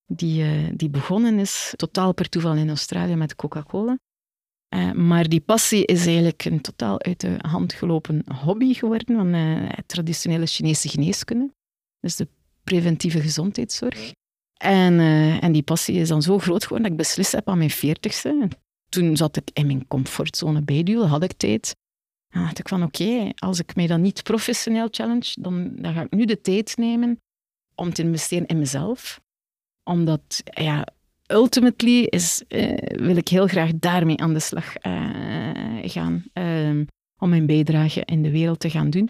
[0.05, 3.97] die, die begonnen is totaal per toeval in Australië met Coca-Cola.
[4.93, 9.35] maar die passie is eigenlijk een totaal uit de hand gelopen hobby geworden van
[9.85, 11.53] traditionele Chinese geneeskunde.
[11.99, 12.27] Dus de
[12.63, 14.11] preventieve gezondheidszorg.
[14.57, 14.99] En,
[15.41, 18.47] en die passie is dan zo groot geworden dat ik beslist heb aan mijn veertigste.
[18.89, 21.75] Toen zat ik in mijn comfortzone bij Duel, had ik tijd.
[22.29, 26.01] Dan dacht ik van oké, als ik mij dan niet professioneel challenge, dan, dan ga
[26.01, 27.21] ik nu de tijd nemen
[27.75, 29.19] om te investeren in mezelf.
[29.83, 30.87] Omdat, ja,
[31.27, 34.99] ultimately is, uh, wil ik heel graag daarmee aan de slag uh,
[35.81, 36.23] gaan.
[36.33, 36.85] Uh,
[37.19, 39.09] om mijn bijdrage in de wereld te gaan doen.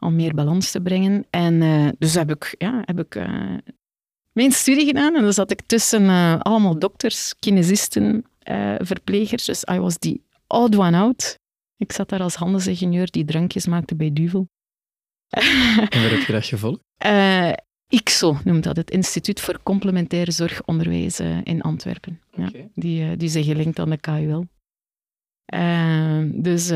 [0.00, 1.26] Om meer balans te brengen.
[1.30, 3.26] En dus heb ik, ja, heb ik
[4.32, 5.16] mijn studie gedaan.
[5.16, 6.08] En dan zat ik tussen
[6.42, 8.24] allemaal dokters, kinesisten,
[8.78, 9.44] verplegers.
[9.44, 11.38] Dus I was the odd one out.
[11.76, 14.48] Ik zat daar als handelsingenieur die drankjes maakte bij Duvel.
[15.28, 16.80] En waar heb je dat gevolgd?
[17.06, 17.52] Uh,
[18.00, 22.20] IXO noemt dat, het Instituut voor Complementaire Zorgonderwijs uh, in Antwerpen.
[22.32, 22.50] Okay.
[22.52, 24.46] Ja, die, uh, die zijn gelinkt aan de KUL.
[26.42, 26.72] dus,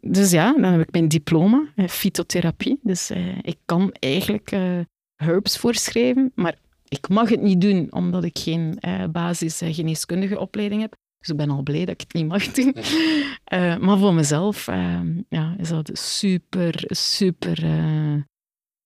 [0.00, 2.78] dus ja, dan heb ik mijn diploma, fytotherapie.
[2.82, 3.10] Dus
[3.42, 4.50] ik kan eigenlijk
[5.14, 8.78] herbs voorschrijven, maar ik mag het niet doen omdat ik geen
[9.12, 10.96] basis geneeskundige opleiding heb.
[11.26, 12.74] Dus ik ben al blij dat ik het niet mag doen.
[13.52, 18.22] Uh, maar voor mezelf uh, ja, is dat super, super uh,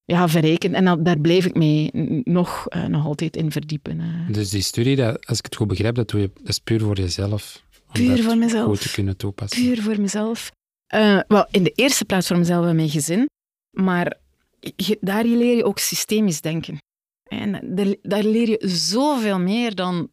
[0.05, 0.74] ja, verrijkend.
[0.74, 1.91] En dat, daar blijf ik mij
[2.24, 4.01] nog, nog altijd in verdiepen.
[4.30, 6.80] Dus die studie, dat, als ik het goed begrijp, dat, doe je, dat is puur
[6.80, 7.62] voor jezelf?
[7.93, 8.66] Puur voor mezelf.
[8.66, 9.62] Goed te kunnen toepassen.
[9.62, 10.53] Puur voor mezelf.
[11.28, 13.26] wel, in de eerste plaats voor mezelf en mijn gezin.
[13.70, 14.16] Maar
[14.76, 16.78] je, daar leer je ook systemisch denken.
[17.28, 20.09] En daar, daar leer je zoveel meer dan eh,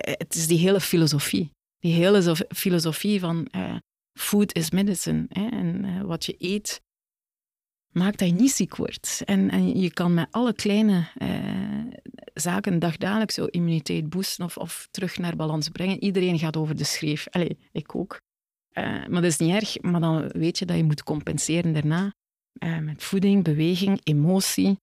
[0.00, 1.50] het is die hele filosofie.
[1.78, 3.76] Die hele filosofie van uh,
[4.18, 5.26] food is medicine.
[5.28, 6.80] Hè, en uh, wat je eet
[7.92, 9.22] maakt dat je niet ziek wordt.
[9.24, 11.92] En, en je kan met alle kleine uh,
[12.34, 16.02] zaken dagdagelijks zo immuniteit boosten of, of terug naar balans brengen.
[16.02, 17.26] Iedereen gaat over de schreef.
[17.30, 18.20] Allee, ik ook.
[18.74, 22.14] maar dat is niet erg, maar dan weet je dat je moet compenseren daarna.
[22.80, 24.76] met voeding, beweging, emotie.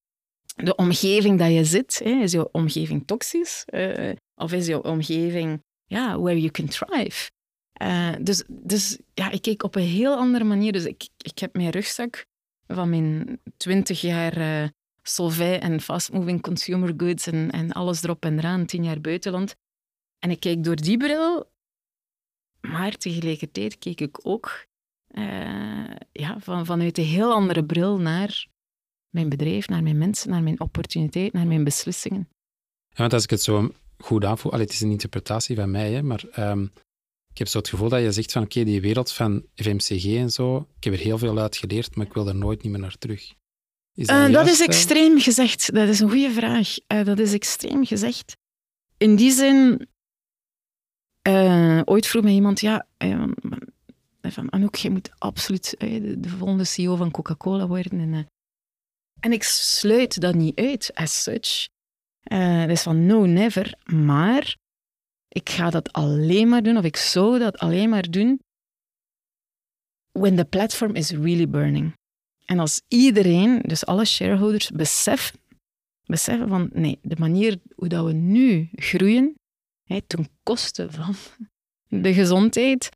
[0.55, 3.65] De omgeving dat je zit, hè, is je omgeving toxisch?
[4.43, 7.31] Of is jouw omgeving, ja, where you can thrive?
[7.81, 10.71] Uh, dus, dus ja, ik keek op een heel andere manier.
[10.71, 12.25] Dus ik, ik heb mijn rugzak
[12.67, 14.67] van mijn twintig jaar uh,
[15.01, 19.55] Solvay en fast-moving consumer goods en, en alles erop en eraan, tien jaar buitenland.
[20.19, 21.51] En ik keek door die bril,
[22.61, 24.65] maar tegelijkertijd keek ik ook
[25.07, 28.47] uh, ja, van, vanuit een heel andere bril naar
[29.09, 32.29] mijn bedrijf, naar mijn mensen, naar mijn opportuniteit, naar mijn beslissingen.
[32.89, 33.71] Ja, want als ik het zo
[34.03, 36.63] goed aanvoel, allee, het is een interpretatie van mij, hè, maar ehm,
[37.31, 40.29] ik heb zo het gevoel dat je zegt van oké, die wereld van FMCG en
[40.29, 42.81] zo, ik heb er heel veel uit geleerd, maar ik wil er nooit niet meer
[42.81, 43.33] naar terug.
[43.95, 45.73] Is dat, uh, dat is extreem gezegd.
[45.73, 46.75] Dat is een goede vraag.
[46.87, 48.37] Uh, dat is extreem gezegd.
[48.97, 49.87] In die zin,
[51.27, 52.87] uh, ooit vroeg mij iemand, ja,
[54.21, 57.99] van Anouk, je moet absoluut de, de, volgende CEO van Coca-Cola worden.
[57.99, 58.27] En,
[59.19, 61.67] en ik sluit dat niet uit, as such.
[62.31, 63.75] Uh, dus van no, never.
[63.85, 64.57] Maar
[65.27, 68.39] ik ga dat alleen maar doen, of ik zou dat alleen maar doen,
[70.11, 71.93] when the platform is really burning.
[72.45, 75.39] En als iedereen, dus alle shareholders, beseffen,
[76.05, 79.35] beseffen van nee, de manier hoe dat we nu groeien,
[79.83, 81.15] hè, ten koste van
[81.87, 82.89] de gezondheid,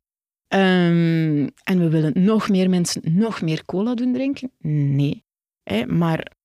[0.48, 5.24] um, en we willen nog meer mensen nog meer cola doen drinken, nee.
[5.86, 6.36] Maar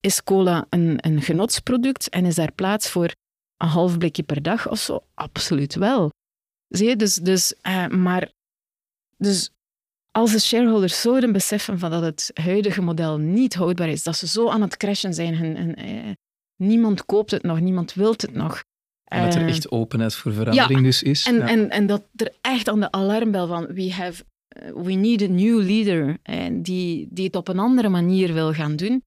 [0.00, 3.14] is cola een, een genotsproduct en is daar plaats voor
[3.56, 5.04] een half blikje per dag of zo?
[5.14, 6.10] Absoluut wel.
[6.68, 6.96] Zie je?
[6.96, 8.30] Dus, dus, uh, maar,
[9.16, 9.50] dus
[10.10, 14.26] als de shareholders zouden beseffen van dat het huidige model niet houdbaar is, dat ze
[14.26, 16.12] zo aan het crashen zijn en, en eh,
[16.56, 18.62] niemand koopt het nog, niemand wil het nog.
[19.04, 21.26] En dat er eh, echt openheid voor verandering dus is.
[21.26, 21.48] En, ja.
[21.48, 24.24] en, en dat er echt aan de alarmbel van we, have,
[24.74, 26.18] we need a new leader
[26.62, 29.02] die, die het op een andere manier wil gaan doen.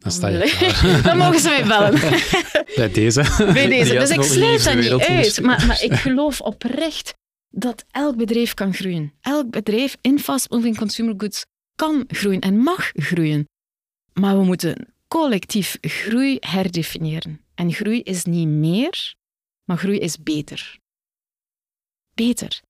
[0.00, 2.00] Dan sta je Dan mogen ze mij bellen.
[2.76, 3.22] Bij deze.
[3.52, 3.94] Bij deze.
[3.94, 5.40] Dus ik sluit dat niet uit.
[5.42, 7.14] Maar, maar ik geloof oprecht
[7.48, 9.12] dat elk bedrijf kan groeien.
[9.20, 11.44] Elk bedrijf in fast-moving consumer goods
[11.74, 13.48] kan groeien en mag groeien.
[14.12, 17.40] Maar we moeten collectief groei herdefiniëren.
[17.54, 19.14] En groei is niet meer,
[19.64, 20.78] maar groei is beter.
[22.14, 22.60] Beter.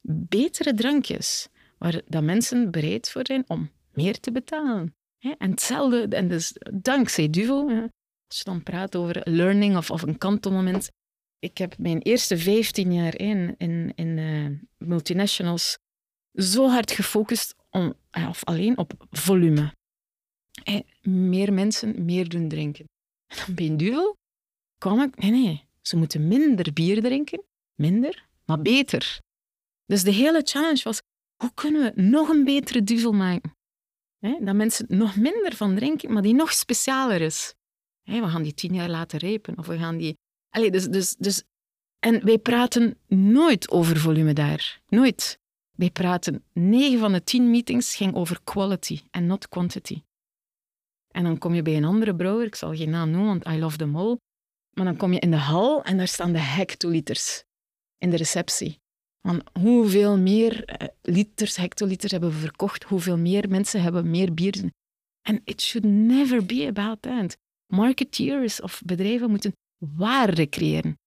[0.00, 1.48] Betere drankjes,
[1.78, 4.97] waar dat mensen bereid voor zijn om meer te betalen.
[5.18, 7.68] En hetzelfde, en dus dankzij Duvo,
[8.26, 10.90] als je dan praat over learning of, of een kantelmoment.
[11.38, 15.78] Ik heb mijn eerste 15 jaar in, in, in uh, multinationals
[16.32, 19.74] zo hard gefocust om, eh, of alleen op volume.
[21.02, 22.84] meer mensen meer doen drinken.
[23.26, 24.16] En dan bij Duvel
[24.78, 27.44] kwam ik, nee, nee, ze moeten minder bier drinken,
[27.74, 29.20] minder, maar beter.
[29.86, 31.00] Dus de hele challenge was,
[31.36, 33.56] hoe kunnen we nog een betere Duvel maken?
[34.18, 37.54] Hè, dat mensen nog minder van drinken, maar die nog specialer is.
[38.02, 39.58] Hè, we gaan die tien jaar laten rijpen.
[39.58, 40.16] Of we gaan die...
[40.48, 41.42] Allee, dus, dus, dus...
[41.98, 44.80] En wij praten nooit over volume daar.
[44.86, 45.38] Nooit.
[45.76, 46.44] Wij praten...
[46.52, 50.02] Negen van de tien meetings ging over quality en not quantity.
[51.08, 53.58] En dan kom je bij een andere brouwer, ik zal geen naam noemen, want I
[53.58, 54.18] love them all.
[54.70, 57.44] Maar dan kom je in de hal en daar staan de hectoliters
[57.98, 58.80] in de receptie.
[59.22, 64.70] Van hoeveel meer eh, liters, hectoliters hebben we verkocht, hoeveel meer mensen hebben meer bier.
[65.22, 67.36] En it should never be about that.
[67.66, 70.98] Marketeers of bedrijven moeten waarde creëren.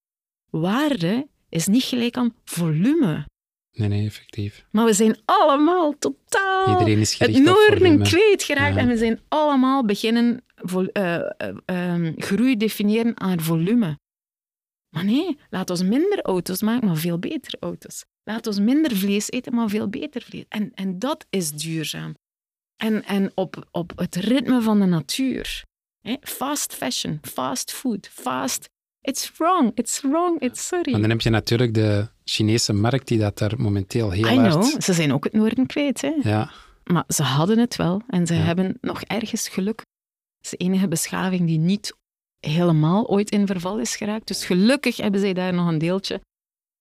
[0.49, 3.25] Waarde is niet gelijk aan volume.
[3.71, 4.65] Nee, nee, effectief.
[4.71, 9.85] Maar we zijn allemaal totaal Iedereen is het noorden kwijt geraakt en we zijn allemaal
[9.85, 10.43] beginnen
[10.73, 11.21] uh, uh,
[11.65, 13.99] uh, groei definiëren aan volume.
[14.95, 18.05] Maar nee, laat ons minder auto's maken, maar veel betere auto's.
[18.23, 20.45] Laat ons minder vlees eten, maar veel beter vlees.
[20.49, 22.15] En, en dat is duurzaam.
[22.75, 25.63] En, en op, op het ritme van de natuur.
[26.21, 28.69] Fast fashion, fast food, fast...
[29.01, 30.93] It's wrong, it's wrong, it's sorry.
[30.93, 34.53] En dan heb je natuurlijk de Chinese markt die dat daar momenteel heel I hard...
[34.53, 36.01] Know, ze zijn ook het noorden kwijt.
[36.01, 36.13] Hè?
[36.21, 36.51] Ja.
[36.83, 39.79] Maar ze hadden het wel en ze hebben nog ergens geluk.
[39.79, 41.97] Het is de enige beschaving die niet
[42.41, 44.27] helemaal ooit in verval is geraakt.
[44.27, 46.21] Dus gelukkig hebben zij daar nog een deeltje.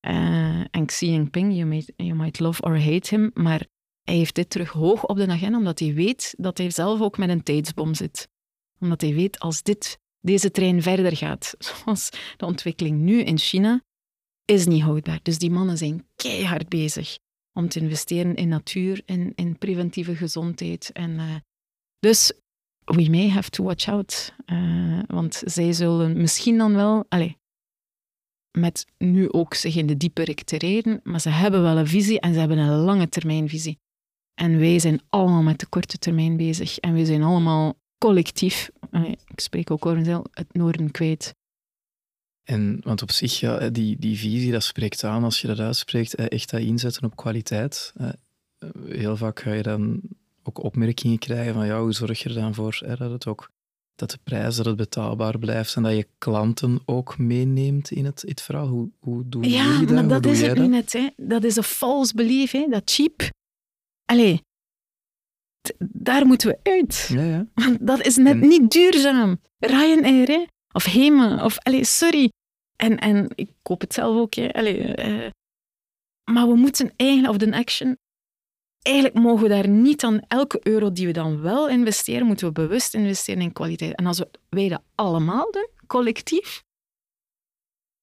[0.07, 3.67] Uh, en Xi Jinping, you might, you might love or hate him, maar
[4.03, 7.19] hij heeft dit terug hoog op de agenda, omdat hij weet dat hij zelf ook
[7.19, 8.29] met een tijdsbom zit.
[8.81, 11.55] Omdat hij weet, als dit, deze trein verder gaat,
[11.85, 13.83] zoals de ontwikkeling nu in China,
[14.45, 15.21] is niet houdbaar.
[15.23, 17.19] Dus die mannen zijn keihard bezig
[17.53, 20.91] om te investeren in natuur, in, in preventieve gezondheid.
[20.93, 21.35] En, uh,
[21.99, 22.33] dus
[22.85, 24.33] we may have to watch out.
[24.47, 27.33] Uh, want zij zullen misschien dan wel, allez,
[28.59, 32.33] met nu ook zich in de diepe rectereren, maar ze hebben wel een visie en
[32.33, 33.78] ze hebben een lange termijnvisie.
[34.35, 36.78] En wij zijn allemaal met de korte termijn bezig.
[36.78, 38.70] En wij zijn allemaal collectief,
[39.26, 41.35] ik spreek ook over mezelf, het noorden kwijt.
[42.43, 46.14] En, want op zich, ja, die, die visie, dat spreekt aan als je dat uitspreekt,
[46.14, 47.93] echt dat inzetten op kwaliteit.
[48.85, 50.01] Heel vaak ga je dan
[50.51, 53.51] ook opmerkingen krijgen van ja, hoe zorg je er dan voor hè, dat het ook
[53.95, 58.23] dat de prijs dat het betaalbaar blijft en dat je klanten ook meeneemt in het,
[58.27, 58.67] het verhaal.
[58.67, 59.89] Hoe, hoe doen ja, jullie dat?
[59.89, 60.93] Ja, maar dat is het net.
[60.93, 61.09] Hè.
[61.17, 62.67] Dat is een false belief, hè.
[62.69, 63.31] dat cheap.
[64.05, 64.43] Allee,
[65.89, 67.09] daar moeten we uit.
[67.13, 67.47] Ja, ja.
[67.55, 69.41] Want dat is net En- niet duurzaam.
[69.59, 70.45] Ryanair, hè?
[70.73, 71.59] of Hema, of...
[71.59, 72.31] Allee, sorry.
[72.77, 74.53] En, en ik koop het zelf ook, hè.
[74.53, 75.31] Allee, eh,
[76.31, 77.97] maar we moeten eigenlijk, of de action,
[78.83, 82.53] eigenlijk mogen we daar niet aan elke euro die we dan wel investeren, moeten we
[82.53, 83.95] bewust investeren in kwaliteit.
[83.95, 86.62] En als we, wij dat allemaal doen, collectief,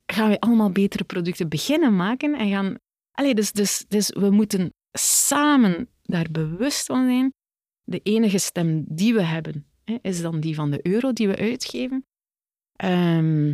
[0.05, 2.75] gaan we allemaal betere producten beginnen maken en gaan...
[3.11, 7.33] Allee, dus, dus, dus we moeten samen daar bewust van zijn.
[7.83, 11.35] De enige stem die we hebben, hè, is dan die van de euro die we
[11.35, 12.05] uitgeven.
[12.75, 13.47] Ehm,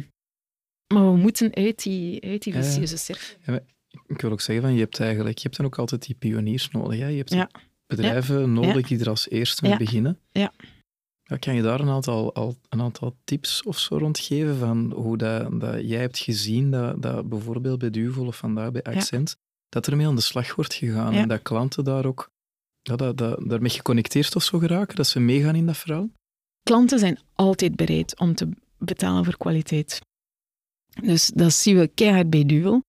[0.94, 3.60] maar we moeten uit die, uit die vicieuze cirkel.
[4.08, 6.70] Ik wil ook zeggen, van, je hebt eigenlijk, je hebt dan ook altijd die pioniers
[6.70, 7.00] nodig.
[7.00, 7.08] Hè?
[7.08, 7.50] Je hebt Ja.
[7.88, 10.20] bedrijven nodig die er als eerste mee beginnen.
[10.32, 10.54] Ja.
[11.24, 15.18] Ja, kan je daar een aantal, al, een aantal tips of zo rondgeven van hoe
[15.18, 19.36] dat, dat jij hebt gezien dat, dat bijvoorbeeld bij Duvel of vandaag bij Accent,
[19.70, 22.30] dat ermee aan de slag wordt gegaan en dat klanten daar ook
[22.82, 26.10] ja, dat, dat, daarmee geconnecteerd of zo geraken, dat ze meegaan in dat verhaal?
[26.64, 30.02] Klanten zijn altijd bereid om te betalen voor kwaliteit.
[31.02, 32.82] Dus dat zien we keihard bij Duvel.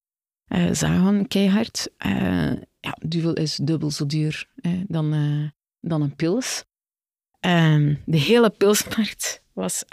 [0.44, 1.90] Eh zagen keihard.
[1.96, 5.10] Eh, ja, Duvel is dubbel zo duur eh, dan,
[5.80, 6.64] dan een pils.
[7.40, 9.84] Ehm, de hele pilsmarkt was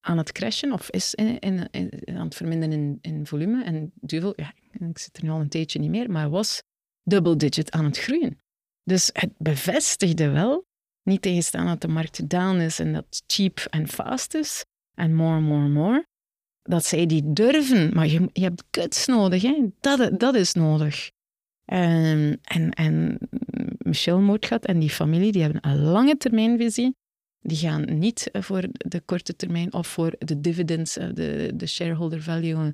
[0.00, 1.68] aan het crashen, of is in, in,
[2.16, 3.64] aan het verminderen in, volume.
[3.64, 6.62] En Duvel, ja, ik zit er nu al een tijdje niet meer, maar was
[7.02, 8.40] double digit aan het groeien.
[8.84, 10.66] Dus het bevestigde wel
[11.02, 15.40] niet tegenstaan dat de markt down is en dat cheap en fast is, en more,
[15.40, 16.06] more, more,
[16.62, 17.94] dat zij die durven.
[17.94, 19.66] Maar je, je hebt guts nodig, hè?
[19.80, 21.10] Dat, dat is nodig.
[21.64, 23.18] Ehm, en, en
[23.78, 26.94] Michel Moordgat en die familie, die hebben een lange termijnvisie.
[27.40, 32.22] Die gaan niet voor de korte termijn of voor de dividends, eh, de, de shareholder
[32.22, 32.72] value.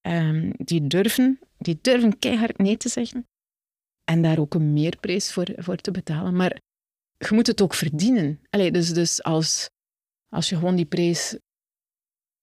[0.00, 3.26] Ehm, die, durven, die durven keihard nee te zeggen.
[4.04, 6.36] En daar ook een meerprijs voor, voor te betalen.
[6.36, 6.60] Maar
[7.16, 8.40] je moet het ook verdienen.
[8.50, 9.70] Allee, dus dus als,
[10.28, 11.38] als je gewoon die prijs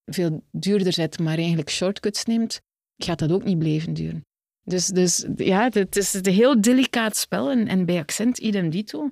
[0.06, 2.62] veel duurder zet, maar eigenlijk shortcuts neemt,
[2.98, 4.26] gaat dat ook niet blijven duren.
[4.64, 9.12] Dus, dus ja, het is een heel delicaat spel en, en bij Accent idem dito.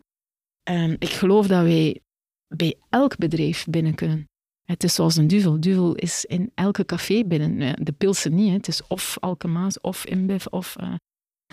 [0.64, 2.02] Ehm, ik geloof dat wij
[2.48, 4.28] bij elk bedrijf binnen kunnen.
[4.64, 5.60] Het is zoals een duvel.
[5.60, 7.84] Duvel is in elke café binnen.
[7.86, 8.48] De pilsen niet.
[8.48, 8.54] Hè.
[8.54, 10.96] Het is of Alkemaas, of InBev, of, eh,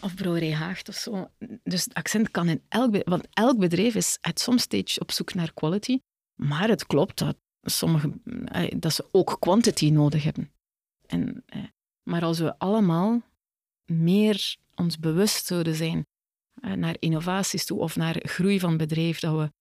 [0.03, 1.31] of Brouwerij Haagt of zo.
[1.63, 3.09] Dus accent kan in elk bedrijf...
[3.09, 5.99] Want elk bedrijf is at some stage op zoek naar quality.
[6.35, 8.13] Maar het klopt dat, sommige,
[8.45, 10.51] eh, dat ze ook quantity nodig hebben.
[11.07, 11.63] En, eh,
[12.03, 13.23] maar als we allemaal
[13.93, 16.07] meer ons bewust zouden zijn
[16.61, 19.53] eh, naar innovaties toe of naar groei van bedrijf, dat we,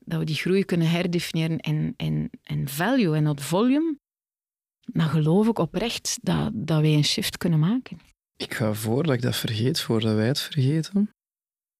[0.00, 3.98] dat we die groei kunnen herdefiniëren in, in, in value en not volume,
[4.92, 7.98] dan geloof ik oprecht dat, dat wij een shift kunnen maken.
[8.36, 11.10] Ik ga voordat ik dat vergeet, voordat wij het vergeten,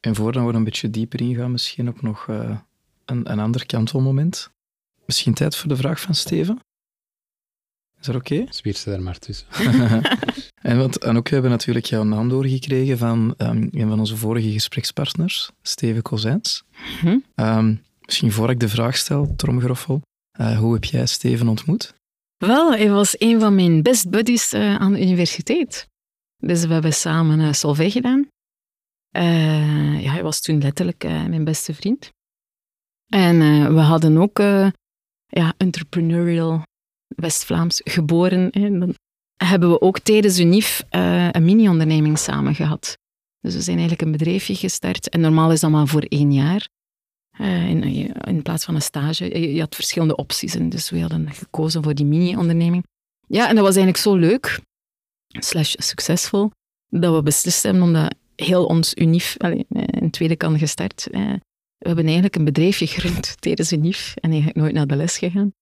[0.00, 2.58] en voordat we een beetje dieper ingaan, misschien ook nog eh,
[3.04, 4.50] een, een ander kantelmoment.
[5.06, 6.60] Misschien tijd voor de vraag van Steven?
[8.00, 8.44] Is dat oké?
[8.50, 9.46] Spier ze daar maar tussen.
[10.62, 14.16] en, want, en ook, we hebben natuurlijk jouw naam doorgekregen van ehm, een van onze
[14.16, 16.64] vorige gesprekspartners, Steven Kozijns.
[17.00, 17.18] Hm?
[17.34, 21.94] Ehm, misschien voor ik de vraag stel, Tromgeroffel, eh, hoe heb jij Steven ontmoet?
[22.36, 25.88] Wel, hij was een van mijn best buddies eh, aan de universiteit.
[26.36, 28.28] Dus we hebben samen uh, Solvay gedaan.
[29.16, 32.10] Uh, ja, hij was toen letterlijk uh, mijn beste vriend.
[33.06, 34.38] En uh, we hadden ook
[35.26, 36.62] ja, entrepreneurial
[37.08, 38.50] West-Vlaams geboren.
[38.50, 38.94] En dan
[39.36, 42.98] hebben we ook tijdens UNIF een mini-onderneming samen gehad.
[43.40, 45.08] Dus we zijn eigenlijk een bedrijfje gestart.
[45.08, 46.68] En normaal is dat maar voor één jaar.
[47.38, 47.82] In,
[48.24, 49.52] in, plaats van een stage.
[49.54, 50.54] Je, had verschillende opties.
[50.54, 52.84] En dus we hadden gekozen voor die mini-onderneming.
[53.26, 54.60] Ja, en dat was eigenlijk zo leuk,
[55.28, 56.50] slash succesvol,
[56.88, 59.36] dat we beslist hebben om dat heel ons UNIF,
[59.90, 61.08] in tweede kan gestart.
[61.78, 65.52] We hebben eigenlijk een bedrijfje gerund tijdens UNIF en eigenlijk nooit naar de les gegaan.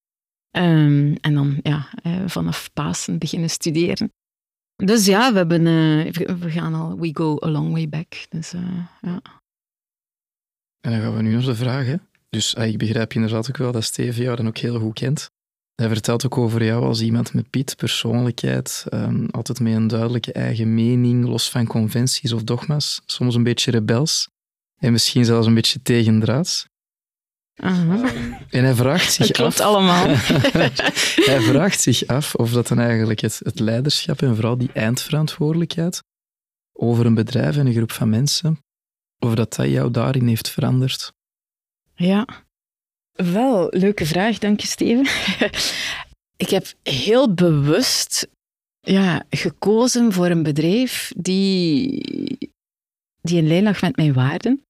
[0.56, 1.88] Um, en dan ja,
[2.26, 4.12] vanaf Pasen beginnen studeren.
[4.76, 8.26] Dus ja, we, hebben, uh, we gaan al, we go a long way back.
[8.28, 8.60] Dus, uh,
[9.00, 9.22] ja.
[10.80, 11.86] En dan gaan we nu vraag.
[11.86, 11.96] Hè?
[12.28, 15.30] Dus uh, ik begrijp inderdaad ook wel dat Steven jou dan ook heel goed kent.
[15.74, 20.32] Hij vertelt ook over jou als iemand met Piet, persoonlijkheid, um, altijd met een duidelijke
[20.32, 24.28] eigen mening, los van conventies of dogma's, soms een beetje rebels
[24.78, 26.66] en misschien zelfs een beetje tegendraads.
[27.54, 28.04] Uh-huh.
[28.50, 29.66] En hij vraagt zich dat klopt af...
[29.66, 30.06] allemaal.
[31.30, 36.02] hij vraagt zich af of dat dan eigenlijk het, het leiderschap en vooral die eindverantwoordelijkheid
[36.72, 38.58] over een bedrijf en een groep van mensen,
[39.18, 41.12] of dat dat jou daarin heeft veranderd.
[41.94, 42.26] Ja,
[43.12, 45.06] wel, leuke vraag, dank je Steven.
[46.44, 48.28] ik heb heel bewust
[48.80, 52.53] ja, gekozen voor een bedrijf die,
[53.24, 54.64] die in lijn lag met mijn waarden.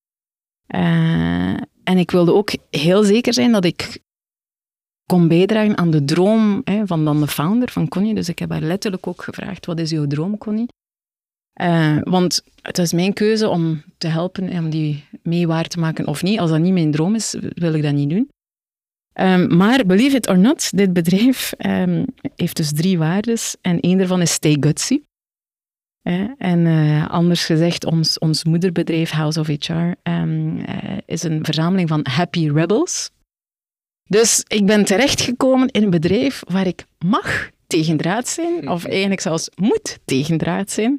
[0.67, 4.03] Eh, en ik wilde ook heel zeker zijn dat ik
[5.07, 8.15] kon bijdragen aan de droom hè, van dan de founder van Connie.
[8.15, 10.69] Dus ik heb haar letterlijk ook gevraagd, wat is jouw droom, Connie?
[11.61, 15.79] Uh, want het is mijn keuze om te helpen en om die mee waar te
[15.79, 16.39] maken of niet.
[16.39, 18.31] Als dat niet mijn droom is, wil ik dat niet doen.
[19.21, 23.99] Um, maar believe it or not, dit bedrijf um, heeft dus drie waardes en één
[23.99, 25.01] daarvan is stay gutsy.
[26.39, 31.45] En uh, anders gezegd, ons, ons moederbedrijf House of HR um, ehm, uh, is een
[31.45, 33.11] verzameling van happy rebels.
[34.09, 39.49] Dus ik ben terechtgekomen in een bedrijf waar ik mag tegendraad zijn, of eigenlijk zelfs
[39.55, 40.99] moet tegendraad zijn,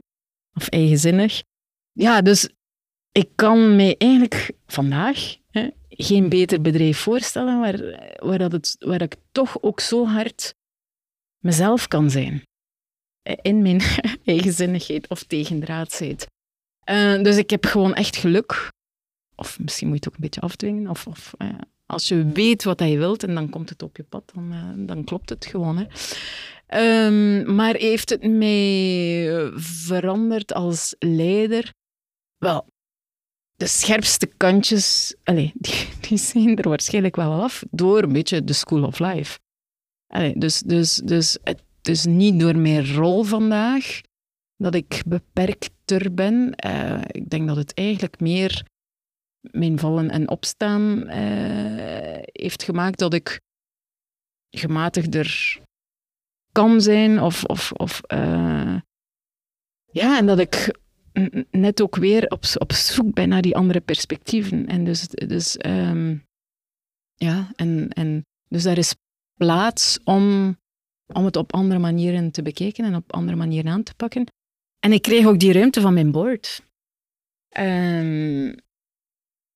[0.54, 1.42] of eigenzinnig.
[1.92, 2.50] Ja, dus
[3.12, 9.02] ik kan mij eigenlijk vandaag hè, geen beter bedrijf voorstellen waar, waar, dat het, waar
[9.02, 10.56] ik toch ook zo hard
[11.44, 12.44] mezelf kan zijn.
[13.42, 13.82] In mijn
[14.26, 16.28] eigenzinnigheid of tegendraadsheid.
[16.90, 18.72] Uh, dus ik heb gewoon echt geluk.
[19.36, 20.90] Of misschien moet je het ook een beetje afdwingen.
[20.90, 21.50] Of, of uh,
[21.86, 24.88] als je weet wat je wilt en dan komt het op je pad, dan, uh,
[24.88, 25.78] dan klopt het gewoon.
[25.78, 25.86] Hè.
[27.08, 31.74] Um, maar heeft het mij veranderd als leider?
[32.38, 32.68] Wel,
[33.56, 38.54] de scherpste kantjes, allez, die, die zijn er waarschijnlijk wel af door een beetje de
[38.54, 39.40] school of life.
[40.34, 44.02] Dus, dus, dus het is niet door mijn rol vandaag
[44.58, 46.54] dat ik beperkter ben.
[46.66, 48.66] Uh, ik denk dat het eigenlijk meer
[49.52, 53.40] mijn vallen en opstaan uh, heeft gemaakt dat ik
[54.50, 55.60] gematigder
[56.52, 57.22] kan zijn.
[57.22, 58.80] Of, of, of uh,
[59.92, 60.80] ja, en dat ik
[61.52, 64.68] net ook weer op, op zoek ben naar die andere perspectieven.
[64.68, 66.26] En dus, dus um,
[67.16, 68.96] ja, en, en dus daar is
[69.34, 70.58] plaats om,
[71.14, 74.28] om het op andere manieren te bekijken en op andere manieren aan te pakken.
[74.80, 76.62] En ik kreeg ook die ruimte van mijn board.
[77.60, 78.56] Um,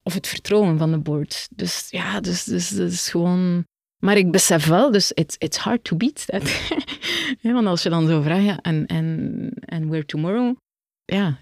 [0.04, 1.48] of het vertrouwen van de board.
[1.56, 3.66] Dus ja, dus, dus, dus is gewoon...
[4.04, 6.70] Maar ik besef wel, dus it's, it's hard to beat that.
[7.42, 10.56] want als je dan zo vraagt, ja, en, en, en where tomorrow?
[11.06, 11.40] Ja,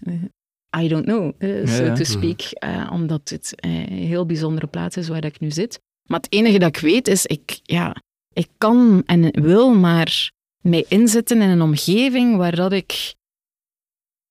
[0.77, 1.95] I don't know, uh, so ja, ja.
[1.95, 2.41] to speak.
[2.63, 5.79] Uh, omdat het uh, een heel bijzondere plaats is waar ik nu zit.
[6.09, 7.95] Maar het enige dat ik weet is, ik, ja,
[8.37, 10.31] ik kan en wil maar
[10.61, 13.15] mij inzetten in een omgeving waar dat ik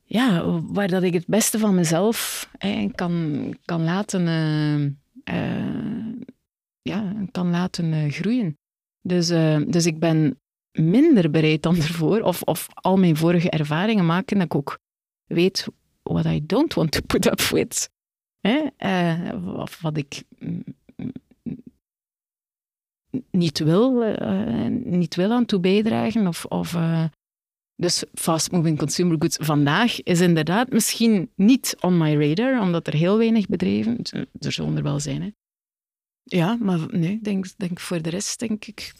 [0.05, 2.51] ja, waar dat ik het beste van mezelf
[2.95, 6.13] kan, kan laten, uh, uh,
[6.83, 8.59] ja, kan laten uh, groeien.
[9.03, 9.27] Dus,
[9.69, 10.41] dus ik ben
[10.73, 14.79] minder bereid dan ervoor, of, of al mijn vorige ervaringen maken dat ik ook
[15.27, 15.69] weet
[16.03, 17.91] what I don't want to put up with.
[19.57, 20.23] of wat ik
[23.31, 24.17] niet wil,
[24.85, 26.77] niet wil aan toe bijdragen, of, of
[27.77, 33.19] dus fast-moving consumer goods vandaag is inderdaad misschien niet on my radar, omdat er heel
[33.19, 33.99] weinig bedrijven,
[34.39, 35.23] er zullen er wel zijn.
[35.23, 35.31] Hè.
[36.23, 38.95] Ja, maar nee, denk, denk voor de rest denk ik.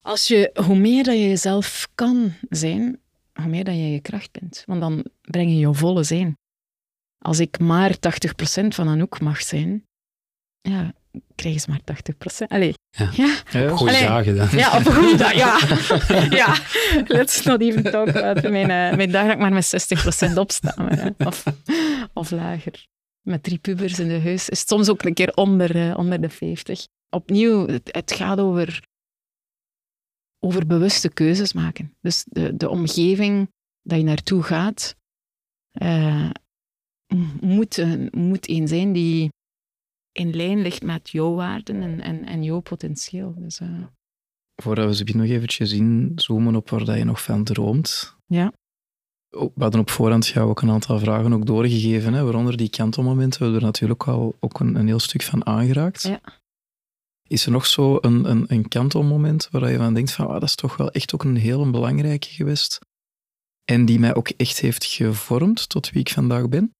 [0.00, 3.00] Als je, hoe meer dat je jezelf kan zijn,
[3.32, 4.62] hoe meer dat je je kracht bent.
[4.66, 6.38] Want dan breng je je volle zijn.
[7.18, 9.86] Als ik maar 80% van Anouk mag zijn,
[10.60, 10.94] ja,
[11.34, 11.80] krijgen ze maar
[12.44, 12.46] 80%.
[12.48, 12.74] Allee.
[12.90, 13.10] Ja.
[13.12, 13.36] ja.
[13.50, 14.48] ja op goede dagen dan.
[14.50, 15.36] Ja, op goede dagen.
[15.36, 15.58] Ja.
[16.42, 16.56] ja.
[17.06, 20.74] Let's not even talk about mijn, uh, mijn dag dat ik maar met 60% opsta.
[21.18, 21.44] Of,
[22.12, 22.86] of lager.
[23.20, 26.20] Met drie pubers in de huis is het soms ook een keer onder, uh, onder
[26.20, 26.86] de 50.
[27.10, 28.82] Opnieuw, het, het, gaat over,
[30.40, 31.94] over bewuste keuzes maken.
[32.00, 33.48] Dus de, de omgeving
[33.82, 34.96] dat je naartoe gaat,
[35.82, 36.30] uh,
[37.40, 39.30] moet, moet een zijn die
[40.14, 43.34] in lijn ligt met jouw waarden en, en, en jouw potentieel.
[43.36, 43.84] Dus, uh...
[44.62, 48.16] Voordat we ze nog eventjes inzoomen op waar je nog van droomt.
[48.26, 48.52] Ja.
[49.28, 53.38] We hadden op voorhand jou ook een aantal vragen ook doorgegeven, hè, waaronder die kantelmomenten.
[53.38, 56.02] We hebben er natuurlijk al ook een, een heel stuk van aangeraakt.
[56.02, 56.20] Ja.
[57.28, 60.42] Is er nog zo een, een, een kantelmoment waar je van denkt van, ah, dat
[60.42, 62.80] is toch wel echt ook een heel belangrijke geweest
[63.64, 66.74] en die mij ook echt heeft gevormd tot wie ik vandaag ben?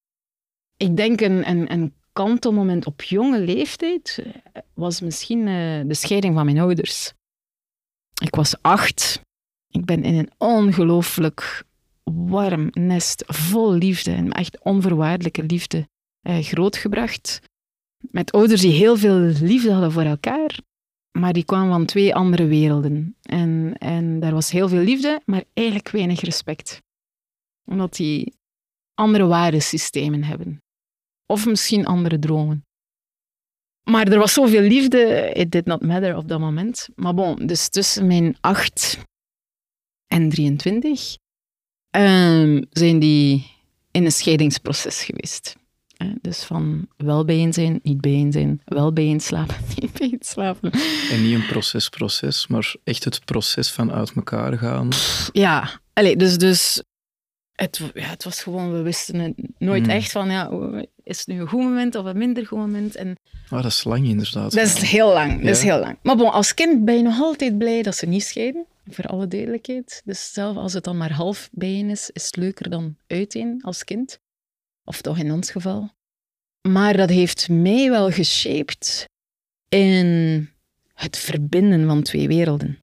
[0.77, 6.35] Ik denk een, een, een kantelmoment op jonge leeftijd eh, was misschien uh, de scheiding
[6.35, 7.13] van mijn ouders.
[8.23, 9.21] Ik was acht.
[9.69, 11.65] Ik ben in een ongelooflijk
[12.05, 15.89] warm nest vol liefde en echt onvoorwaardelijke liefde
[16.29, 17.41] uh, grootgebracht.
[18.11, 20.59] Met ouders die heel veel liefde hadden voor elkaar,
[21.19, 23.17] maar die kwamen van twee andere werelden.
[23.23, 26.83] En, en daar was heel veel liefde, maar eigenlijk weinig respect.
[27.65, 28.35] Omdat die
[28.95, 30.64] andere waardesystemen hebben.
[31.27, 32.65] Of misschien andere dromen.
[33.83, 36.89] Maar er was zoveel liefde, it did not matter op dat moment.
[36.95, 38.99] Maar bon, dus tussen mijn 8
[40.07, 41.17] en 23
[41.91, 43.51] um, zijn die
[43.91, 45.57] in een scheidingsproces geweest.
[45.97, 46.13] Hè?
[46.21, 50.71] Dus van wel bijeen zijn, niet bijeen zijn, wel bijeen slapen, niet bijeen slapen.
[51.11, 54.89] En niet een proces-proces, maar echt het proces van uit elkaar gaan.
[55.33, 56.83] Ja, Allee, dus, dus
[57.53, 59.95] het, ja, het was gewoon, we wisten het nooit Hmm.
[59.95, 60.51] echt van, ja,
[61.05, 62.97] is het nu een goed moment of een minder goed moment?
[62.97, 63.17] En
[63.49, 64.53] Ah, dat is lang inderdaad.
[64.53, 65.99] dat is heel lang, dat is heel lang.
[66.03, 69.29] Maar bon, als kind ben je nog altijd blij dat ze niet scheiden, voor alle
[69.29, 70.03] duidelijkheid.
[70.05, 73.85] Dus zelf als het dan maar half bijeen is, is het leuker dan uiteen als
[73.85, 74.19] kind.
[74.85, 75.91] Of toch in ons geval.
[76.69, 79.09] Maar dat heeft mij wel geshaped
[79.69, 80.49] in
[80.95, 82.79] het verbinden van twee werelden.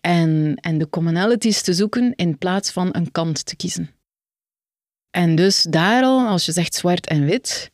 [0.00, 3.90] En, en de commonalities te zoeken in plaats van een kant te kiezen.
[5.18, 7.70] En dus daar al, als je zegt zwart en wit,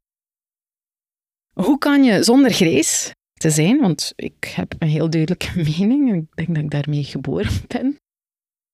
[1.53, 6.16] hoe kan je zonder grijs te zijn, want ik heb een heel duidelijke mening en
[6.16, 7.97] ik denk dat ik daarmee geboren ben.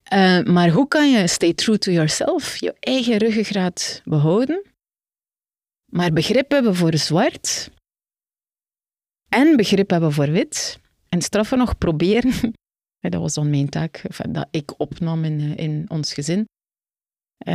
[0.02, 4.62] Eh, maar hoe kan je stay true to yourself, je eigen ruggengraat behouden,
[5.92, 7.70] maar begrip hebben voor zwart
[9.28, 12.52] en begrip hebben voor wit en straffen nog proberen
[13.10, 16.48] Dat was dan mijn taak, dat ik opnam in, eh, in ons gezin.
[17.40, 17.54] Eh,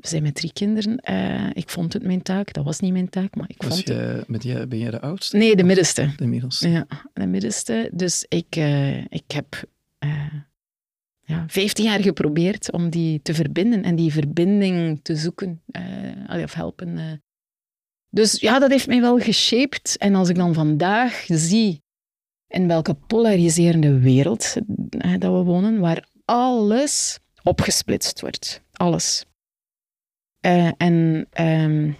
[0.00, 0.98] we zijn met drie kinderen.
[0.98, 2.52] Eh, ik vond het mijn taak.
[2.52, 3.96] Dat was niet mijn taak, maar ik Was vond het...
[3.96, 5.36] jij, met jij, ben jij de oudste?
[5.36, 6.12] Nee, de middenste.
[6.16, 6.68] De middelste.
[6.68, 7.90] Ja, de middenste.
[7.92, 9.64] Dus ik, eh, ik heb
[11.24, 15.62] ja, 15 jaar geprobeerd om die te verbinden en die verbinding te zoeken.
[16.26, 17.22] of helpen.
[18.10, 19.96] Dus ja, dat heeft mij wel geshaped.
[19.98, 21.82] En als ik dan vandaag zie
[22.48, 24.54] in welke polariserende wereld
[25.18, 28.62] dat we wonen, waar alles opgesplitst wordt.
[28.82, 29.24] Alles.
[30.40, 31.92] Eh, en ehm,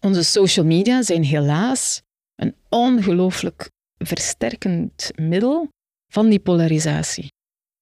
[0.00, 2.02] onze social media zijn helaas
[2.34, 5.68] een ongelooflijk versterkend middel
[6.12, 7.32] van die polarisatie.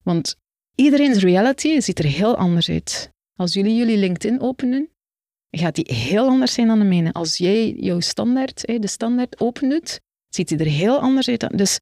[0.02, 0.36] Want
[0.74, 3.10] iedereen's reality ziet er heel anders uit.
[3.36, 4.90] Als jullie jullie LinkedIn openen,
[5.50, 7.12] gaat die heel anders zijn dan de mijne.
[7.12, 11.58] Als jij jouw standaard, de standaard opendoet, ziet die er heel anders uit.
[11.58, 11.78] Dus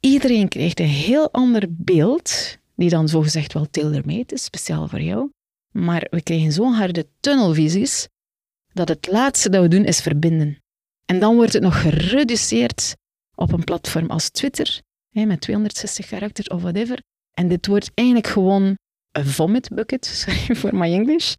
[0.00, 5.30] iedereen krijgt een heel ander beeld, die dan zogezegd wel tailor-made is, speciaal voor jou.
[5.72, 8.08] Maar we krijgen zo'n harde tunnelvisies,
[8.72, 10.58] dat het laatste dat we doen is verbinden.
[11.06, 12.96] En dan wordt het nog gereduceerd
[13.34, 17.02] op een platform als Twitter, hè, met 260 karakters of whatever.
[17.32, 18.76] En dit wordt eigenlijk gewoon
[19.12, 21.34] een vomit bucket, sorry voor my English,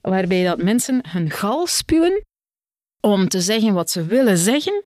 [0.00, 2.24] waarbij dat mensen hun gal spuwen
[3.00, 4.84] om te zeggen wat ze willen zeggen.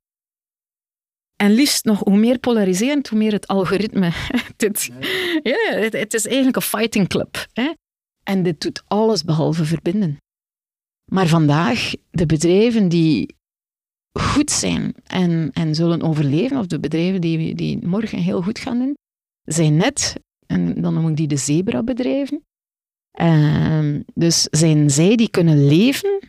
[1.36, 4.12] En liefst nog, hoe meer polariserend, hoe meer het algoritme.
[4.56, 4.90] dit,
[5.42, 7.46] ja, het, het is eigenlijk een fighting club.
[7.52, 7.72] Hè?
[8.22, 10.16] En dit doet alles behalve verbinden.
[11.12, 13.34] Maar vandaag, de bedrijven die
[14.18, 18.78] goed zijn en, en zullen overleven, of de bedrijven die, die morgen heel goed gaan
[18.78, 18.94] doen,
[19.42, 20.14] zijn net,
[20.46, 22.42] en dan noem ik die de zebra-bedrijven,
[23.10, 26.20] Ehm, dus zijn zij die kunnen leven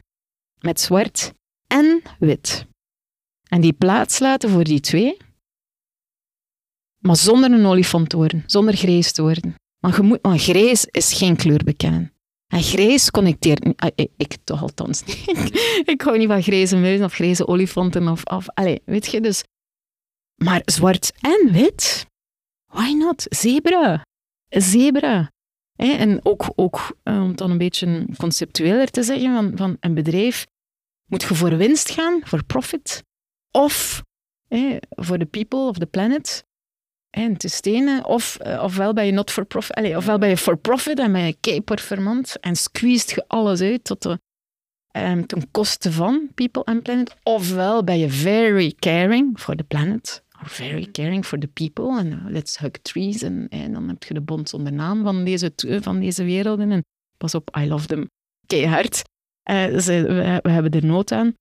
[0.59, 1.33] met zwart
[1.67, 2.65] en wit.
[3.49, 5.17] En die plaats laten voor die twee,
[6.97, 9.55] maar zonder een olifant te worden, zonder grijs te worden.
[9.81, 12.13] Want, je grijs is geen kleur bekennen.
[12.47, 13.79] En grijs connecteert niet.
[13.79, 15.29] Ah, Ik, toch althans niet.
[15.93, 18.07] ik hou niet van grijze muizen of grijze olifanten.
[18.07, 18.45] Of, of,
[18.85, 19.43] weet je, dus...
[20.43, 22.05] Maar zwart en wit?
[22.65, 23.25] Why not?
[23.29, 24.05] Zebra.
[24.47, 25.31] Zebra.
[25.75, 29.93] En ook, ook eh, om het dan een beetje conceptueler te zeggen, van, van een
[29.93, 30.45] bedrijf
[31.05, 33.03] moet je voor winst gaan, voor profit,
[33.51, 34.03] of
[34.89, 36.43] voor de people of the planet,
[37.11, 40.37] en te stenen, of, eh, ofwel ben je not for profit, allez, ofwel ben je
[40.37, 41.61] for profit en ben je kei
[42.39, 44.19] en squeezed je alles uit tot de,
[44.91, 50.23] ehm, ten koste van people and planet, ofwel ben je very caring for the planet,
[50.41, 54.13] or very caring for the people, en uh, let's hug trees, en, dan heb je
[54.13, 56.83] de bond zonder naam van deze, t- van deze werelden, en
[57.17, 58.07] pas op, I love them
[58.51, 59.01] keihard.
[59.43, 61.33] Eh, ze, we, we hebben er nood aan.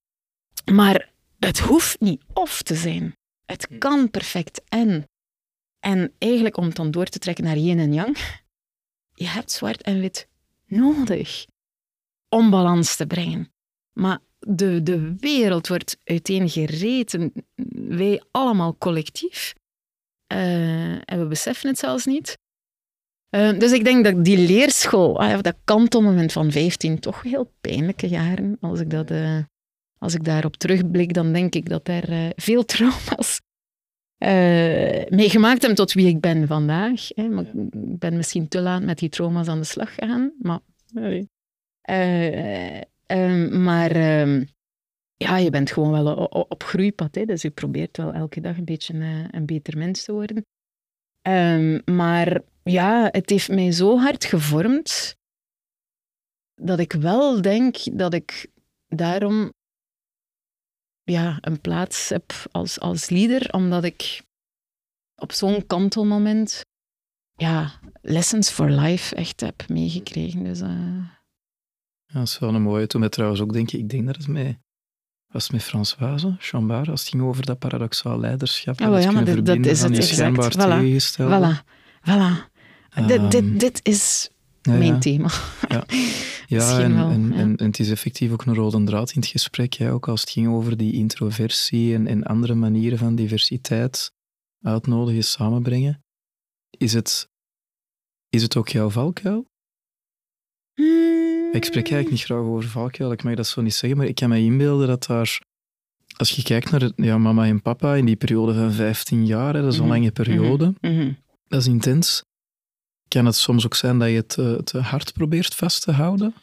[0.72, 3.12] Maar het hoeft niet of te zijn.
[3.46, 5.04] Het kan perfect en.
[5.80, 8.16] En eigenlijk om het dan door te trekken naar yin en yang,
[9.14, 10.28] je hebt zwart en wit
[10.66, 11.46] nodig
[12.28, 13.52] om balans te brengen.
[13.92, 17.32] Maar de, de wereld wordt uiteengereten,
[17.72, 19.54] wij allemaal collectief.
[20.26, 22.38] Eh, en we beseffen het zelfs niet.
[23.28, 28.08] Eh, dus ik denk dat die leerschool, ah, dat kantelmoment van 15, toch heel pijnlijke
[28.08, 29.38] jaren, als ik, dat, eh,
[29.98, 33.40] als ik daarop terugblik, dan denk ik dat er veel trauma's
[34.20, 37.08] eh meegemaakt hebben tot wie ik ben vandaag.
[37.08, 37.28] Hè.
[37.28, 40.60] Maar Ik ben misschien te laat met die trauma's aan de slag gegaan, maar...
[41.80, 44.44] Eh, eh, maar ehm,
[45.16, 48.64] ja, je bent gewoon wel op groeipad, hè, dus je probeert wel elke dag een
[48.64, 50.46] beetje eh, een beter mens te worden.
[51.22, 55.16] Ehm, maar ja, het heeft mij zo hard gevormd
[56.54, 58.46] dat ik wel denk dat ik
[58.86, 59.52] daarom
[61.10, 64.22] ja, een plaats heb als, als leader, omdat ik
[65.14, 66.60] op zo'n kantelmoment
[67.36, 70.44] ja, lessons for life echt heb meegekregen.
[70.44, 70.68] Dus, uh...
[72.04, 72.86] ja, dat is wel een mooie.
[72.86, 74.58] Toen met trouwens ook denk ik, ik denk dat het met,
[75.32, 78.80] was met Françoise Chambard, als het ging over dat paradoxaal leiderschap.
[78.80, 80.56] Oh, ja, maar dat, dat is het exact.
[80.56, 80.82] Voilà.
[81.18, 81.64] Voilà.
[82.02, 82.48] voilà.
[82.98, 84.30] Um, dit, dit, dit is
[84.62, 85.30] ja, mijn thema.
[85.68, 85.84] Ja,
[86.56, 89.72] ja, en, en, en, en, het is effectief ook een rode draad in het gesprek.
[89.72, 94.12] Ja, ook als het ging over die introversie en, en andere manieren van diversiteit
[94.62, 96.04] uitnodigen, samenbrengen.
[96.70, 97.28] Is het,
[98.28, 99.48] is het ook jouw valkuil?
[100.74, 101.52] Hmm.
[101.52, 104.14] Ik spreek eigenlijk niet graag over valkuil, ik mag dat zo niet zeggen, maar ik
[104.14, 105.40] kan me inbeelden dat daar...
[106.16, 109.62] Als je kijkt naar ja, mama en papa in die periode van 15 jaar, hè,
[109.62, 109.92] dat is een Mhm.
[109.92, 111.12] lange periode, Mhm, mhm.
[111.48, 112.24] dat is intens.
[113.14, 116.34] Kan het soms ook zijn dat je het te, te hard probeert vast te houden?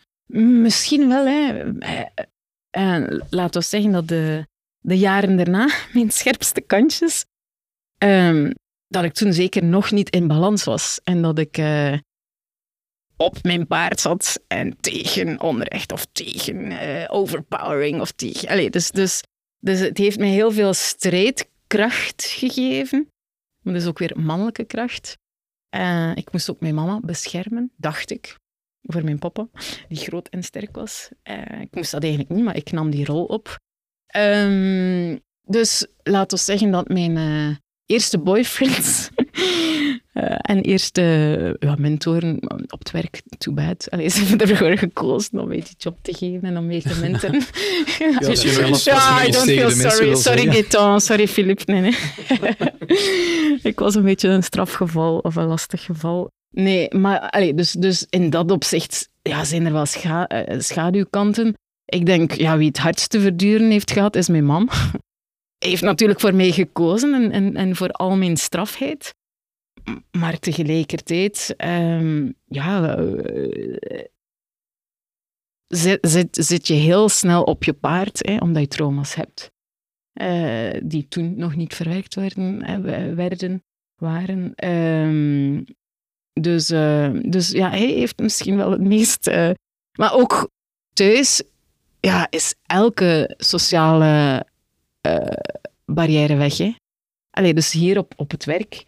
[0.63, 1.73] Misschien wel, hè.
[1.79, 2.05] Eh,
[2.69, 4.47] eh, laten we zeggen dat de,
[4.79, 7.25] de jaren daarna, mijn scherpste kantjes,
[7.97, 8.51] ehm,
[8.87, 10.99] dat ik toen zeker nog niet in balans was.
[11.03, 11.97] En dat ik eh,
[13.17, 18.71] op mijn paard zat en tegen onrecht of tegen eh, overpowering of tegen...
[18.71, 19.23] Dus, dus,
[19.59, 23.09] dus het heeft mij heel veel strijdkracht gegeven.
[23.63, 25.17] Maar dus ook weer mannelijke kracht.
[25.69, 28.37] Eh, ik moest ook mijn mama beschermen, dacht ik,
[28.81, 29.47] voor mijn papa,
[29.87, 31.09] die groot en sterk was.
[31.23, 33.59] Eh, ik moest dat eigenlijk niet, maar ik nam die rol op.
[34.07, 37.55] Ehm, dus laten we zeggen dat mijn eh,
[37.87, 39.09] eerste boyfriends
[40.13, 41.01] eh, en eerste
[41.59, 42.39] ja, mentoren
[42.71, 43.89] op het werk, too bad.
[43.89, 46.99] Allee, ze hebben ervoor gekozen om mij die job te geven en om mee te
[46.99, 47.41] mentoren.
[47.99, 50.15] Ja, was, I don't feel sorry.
[50.15, 50.51] Sorry.
[50.51, 51.01] Gaetan.
[51.01, 51.71] Sorry, Philippe.
[51.71, 51.95] Nee, nee.
[53.61, 56.29] ik was een beetje een strafgeval of een lastig geval.
[56.49, 61.53] Nee, maar allee, dus, dus in dat opzicht ja, zijn er wel scha- eh, schaduwkanten.
[61.85, 64.69] Ik denk, ja, wie het hardst te verduren heeft gehad, is mijn mam.
[65.69, 69.15] Heeft natuurlijk voor mij gekozen en, en, en voor al mijn strafheid.
[70.11, 74.03] Maar tegelijkertijd, ehm, ja, eh,
[75.67, 79.51] zit, zit, zit je heel snel op je paard, hè, omdat je trauma's hebt.
[80.13, 83.63] eh, die toen nog niet verwerkt werden, eh, we- werden
[83.95, 84.55] waren.
[84.55, 85.63] Ehm,
[86.41, 86.67] dus,
[87.31, 89.25] dus ja, hij heeft misschien wel het meest...
[89.99, 90.49] maar ook
[90.93, 91.43] thuis
[91.99, 94.45] ja, is elke sociale
[95.85, 96.57] barrière weg.
[96.57, 96.73] Hè?
[97.53, 98.85] Dus hier op, op het werk,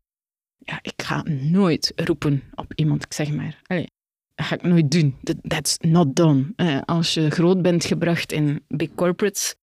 [0.57, 3.61] ja, ik ga nooit roepen op iemand, ik zeg maar.
[3.67, 3.87] Allee,
[4.35, 5.17] dat ga ik nooit doen.
[5.23, 6.53] That- That's not done.
[6.55, 9.55] Eh, als je groot bent gebracht in big corporates,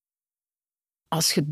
[1.09, 1.45] als je,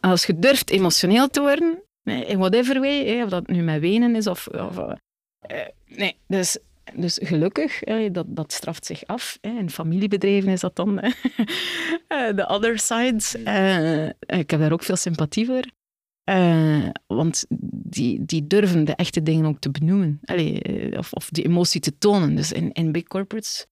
[0.00, 3.80] als je durft emotioneel te worden, eh, in whatever way, eh, of dat nu met
[3.80, 4.48] wenen is of...
[4.48, 4.92] of eh,
[5.38, 6.58] eh, nee, dus,
[6.96, 9.38] dus gelukkig, eh, dat, dat straft zich af.
[9.40, 9.56] eh.
[9.56, 10.94] In familiebedrijven is dat dan
[12.38, 13.42] de other side.
[13.44, 15.64] Eh, ik heb daar ook veel sympathie voor.
[16.24, 20.18] Eh, want die, die durven de echte dingen ook te benoemen.
[20.22, 22.34] Eh, of, of die emotie te tonen.
[22.34, 23.66] Dus in, in big corporates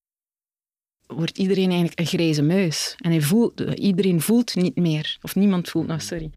[1.06, 2.94] wordt iedereen eigenlijk een grijze muis.
[2.98, 5.18] En hij voelt, iedereen voelt niet meer.
[5.22, 6.30] Of niemand voelt nog, sorry.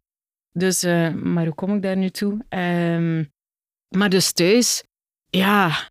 [0.51, 2.45] Dus, eh, maar hoe kom ik daar nu toe?
[2.49, 3.23] Ehm,
[3.95, 4.84] maar dus thuis,
[5.30, 5.89] ja,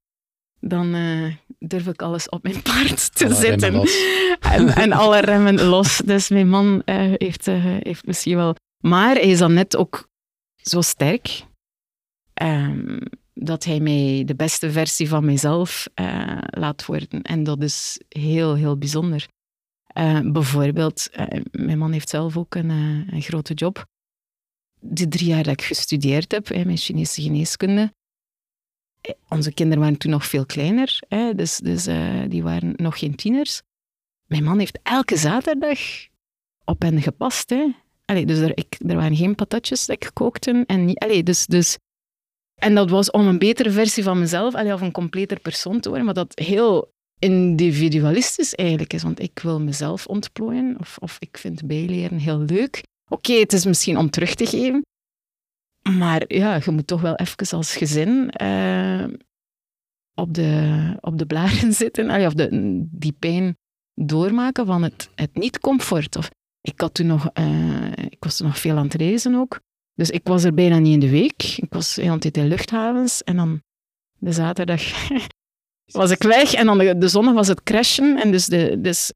[0.69, 1.35] dan eh,
[1.69, 3.83] durf ik alles op mijn paard te Alle zetten.
[4.41, 5.97] En, en alle remmen los.
[6.05, 8.55] Dus mijn man eh, heeft, eh, heeft misschien wel...
[8.79, 10.09] Maar hij is dan net ook
[10.55, 11.45] zo sterk
[12.35, 12.99] ehm,
[13.35, 17.23] dat hij mij de beste versie van mezelf eh, laat worden.
[17.23, 19.27] En dat is heel, heel bijzonder.
[20.23, 21.11] Bijvoorbeeld,
[21.51, 22.71] mijn man heeft zelf ook een,
[23.11, 23.87] een grote job.
[24.81, 27.93] Die drie jaar dat ik gestudeerd heb, hè, mijn Chinese geneeskunde,
[29.29, 33.15] onze kinderen waren toen nog veel kleiner, hè, dus, dus eh, die waren nog geen
[33.15, 33.63] tieners.
[34.27, 35.79] Mijn man heeft elke zaterdag
[36.65, 37.51] op hen gepast.
[37.51, 38.25] Hè.
[38.25, 40.65] Dus er, ik, er waren geen patatjes dat ik kookte.
[40.67, 41.79] En, niet, dus, dus,
[42.55, 45.89] en dat was om een betere versie van mezelf, allee, of een completer persoon te
[45.89, 49.03] worden, maar dat heel individualistisch eigenlijk is.
[49.03, 52.83] Want ik wil mezelf ontplooien, of, of ik vind bijleren heel leuk.
[53.11, 54.83] Oké, het is misschien om terug te geven,
[55.91, 59.05] maar ja, je moet toch wel even als gezin eh,
[60.15, 62.49] op, de, op de blaren zitten, of de,
[62.91, 63.57] die pijn
[63.95, 66.17] doormaken van het, het niet-comfort.
[66.17, 66.31] Of,
[66.61, 69.61] ik, had toen nog, eh, ik was toen nog veel aan het reizen ook.
[69.95, 71.43] Dus ik was er bijna niet in de week.
[71.57, 73.23] Ik was de hele tijd in luchthavens.
[73.23, 73.63] En dan
[74.19, 75.09] de zaterdag
[75.93, 76.55] was ik weg.
[76.55, 78.17] En dan de, de zondag was het crashen.
[78.23, 79.13] En dus, de, dus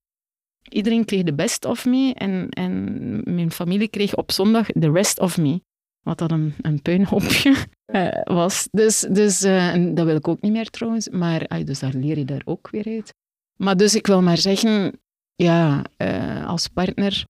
[0.69, 2.15] iedereen kreeg de best of me.
[2.15, 5.61] En, en mijn familie kreeg op zondag de rest of me.
[6.09, 7.55] Wat dat een, een puinhoopje
[7.85, 8.69] eh, was.
[8.71, 11.09] Dus, dus eh, en dat wil ik ook niet meer trouwens.
[11.09, 13.15] Maar ah, dus daar leer je daar ook weer uit.
[13.57, 15.01] Maar dus ik wil maar zeggen,
[15.35, 17.25] ja, eh, als partner,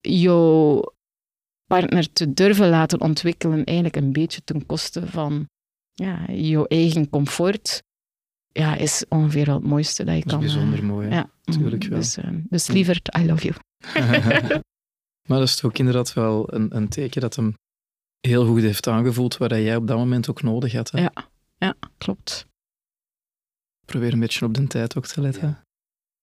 [0.00, 0.82] jouw
[1.66, 5.48] partner te durven laten ontwikkelen, eigenlijk een beetje ten koste van
[5.92, 7.82] ja, je eigen comfort,
[8.48, 10.40] ja, is ongeveer wel het mooiste dat je Dat is kan.
[10.40, 11.08] bijzonder mooi.
[11.08, 11.14] hè.
[11.14, 11.98] Ja, Tuurlijk wel.
[11.98, 12.18] Dus,
[12.48, 13.54] dus liever, I love you.
[15.28, 17.54] maar dat is ook inderdaad wel een, een teken dat hem
[18.20, 20.90] heel goed heeft aangevoeld wat jij op dat moment ook nodig had.
[20.90, 21.00] Hè?
[21.00, 21.12] Ja.
[21.58, 22.46] Ja, klopt.
[23.86, 25.62] Probeer een beetje op de tijd ook te letten.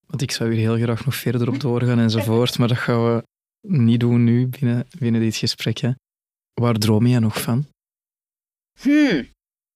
[0.05, 3.23] Want ik zou hier heel graag nog verder op doorgaan enzovoort, maar dat gaan we
[3.67, 5.77] niet doen nu binnen, binnen dit gesprek.
[5.77, 5.91] Hè.
[6.53, 7.67] Waar droom je nog van?
[8.81, 9.27] Hmm.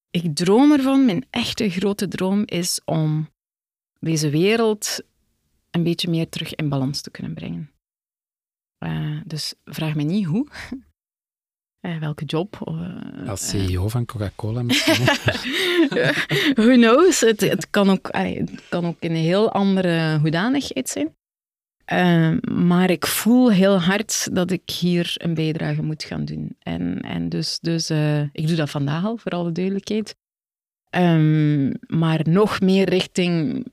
[0.09, 3.29] Ik droom ervan, mijn echte grote droom is om
[3.99, 5.01] deze wereld
[5.71, 7.71] een beetje meer terug in balans te kunnen brengen.
[8.77, 10.47] Eh, dus vraag me niet hoe.
[11.79, 12.61] Eh, welke job.
[12.65, 15.05] Eh, Als eh, CEO van Coca-Cola misschien.
[16.63, 17.19] Who knows?
[17.19, 21.15] Het, het, kan ook, allee, het kan ook in een heel andere hoedanigheid zijn.
[21.85, 26.55] Eh, maar ik voel heel hard dat ik hier een bijdrage moet gaan doen.
[26.59, 27.89] En, en dus, dus
[28.31, 30.15] ik doe dat vandaag al, voor alle duidelijkheid.
[30.89, 33.65] Ehm, maar nog meer richting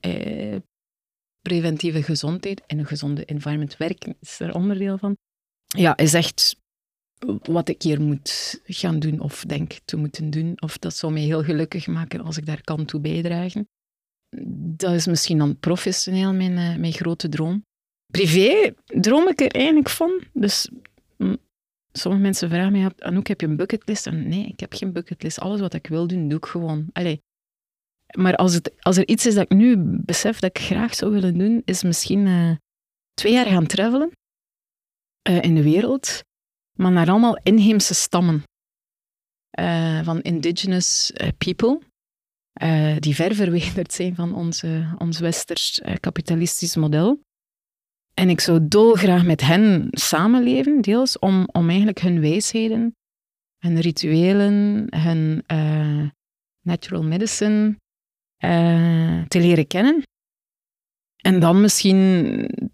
[1.41, 5.17] preventieve gezondheid en een gezonde environment werken is er onderdeel van.
[5.65, 6.55] Ja, is echt
[7.41, 10.61] wat ik hier moet gaan doen of denk te moeten doen.
[10.61, 13.67] Of dat zou mij heel gelukkig maken als ik daar kan toe bijdragen.
[14.75, 17.65] Dat is misschien dan professioneel mijn, eh, mijn grote droom.
[18.11, 20.21] Privé droom ik er eigenlijk van.
[20.33, 20.69] Dus
[21.17, 21.37] mm,
[21.91, 24.07] sommige mensen vragen mij, Anouk, heb je een bucketlist?
[24.07, 25.39] En nee, ik heb geen bucketlist.
[25.39, 26.89] Alles wat ik wil doen, doe ik gewoon.
[26.93, 27.21] Allee.
[28.17, 29.75] Maar als, het, als er iets is dat ik nu
[30.05, 32.51] besef dat ik graag zou willen doen, is misschien eh,
[33.13, 34.11] twee jaar gaan travelen
[35.21, 36.25] eh, in de wereld
[36.77, 38.43] maar naar allemaal inheemse stammen
[39.49, 41.79] eh, van indigenous eh, people,
[42.53, 47.19] eh, die ver verwijderd zijn van onze, ons westers kapitalistisch model.
[48.13, 52.95] En ik zou dolgraag met hen samenleven, deels om, om eigenlijk hun wijsheden,
[53.57, 55.43] hun rituelen, hun
[56.61, 57.77] natural medicine
[59.27, 60.03] te leren kennen.
[61.17, 61.95] En dan misschien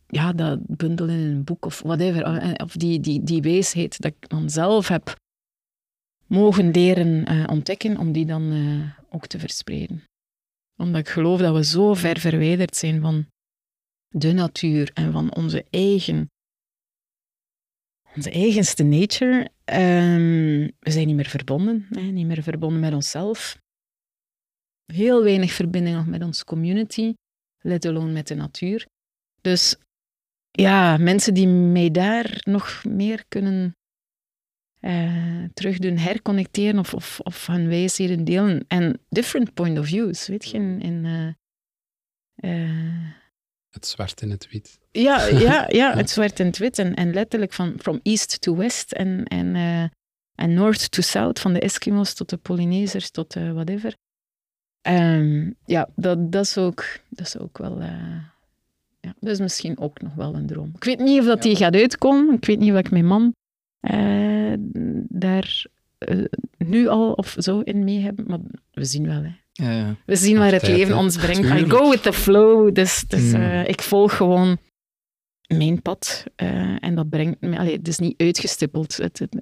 [0.08, 2.24] ja, dat bundelen in een boek of whatever.
[2.24, 5.16] eh, Of die, die, die wijsheid dat ik dan zelf heb
[6.28, 10.04] mogen leren eh, ontdekken, om die dan eh, ook te verspreiden.
[10.76, 13.26] Omdat ik geloof dat we zo ver verwijderd zijn van
[14.08, 16.30] de natuur en van onze eigen,
[18.16, 19.50] onze eigenste nature.
[19.64, 23.58] Ehm, we zijn niet meer verbonden, hè, niet meer verbonden met onszelf.
[24.86, 27.14] Heel weinig verbinding nog met onze community,
[27.64, 28.88] let alone met de natuur.
[29.42, 29.76] Dus
[30.52, 33.76] ja, mensen die mij daar nog meer kunnen
[34.84, 38.66] eh, terug doen herconnecteren of, of, of hun wijsheden delen.
[38.68, 40.58] En different point of views, weet je.
[40.58, 43.12] In, in, eh, eh,
[43.70, 44.80] Het zwart en het wit.
[44.92, 46.80] ja, ja, ja, het zwart en het wit.
[46.80, 49.56] En, en letterlijk van from east to west en, en,
[50.36, 53.96] en north to south, van de Eskimo's tot de Polynesiërs tot whatever.
[54.84, 57.80] Ehm, ja, dat, dat, is ook, dat is ook wel...
[57.80, 58.16] eh,
[59.00, 60.72] ja, dat is misschien ook nog wel een droom.
[60.76, 62.36] Ik weet niet of dat die gaat uitkomen.
[62.36, 63.34] Ik weet niet of ik mijn man
[63.80, 64.54] eh,
[65.10, 65.66] daar
[65.98, 66.24] eh,
[66.58, 68.28] nu al of zo in mee heb.
[68.28, 68.40] Maar
[68.72, 69.24] we zien wel.
[69.24, 69.32] Hè.
[69.52, 69.96] Ja, ja.
[70.06, 71.44] We zien waar het leven ons brengt.
[71.62, 72.74] I go with the flow.
[72.76, 73.42] Dus, dus Mm.
[73.42, 74.58] eh, ik volg gewoon
[75.48, 76.24] mijn pad.
[76.80, 77.58] en dat brengt me...
[77.58, 78.98] Allee, het is niet uitgestippeld.
[78.98, 79.36] Het, het,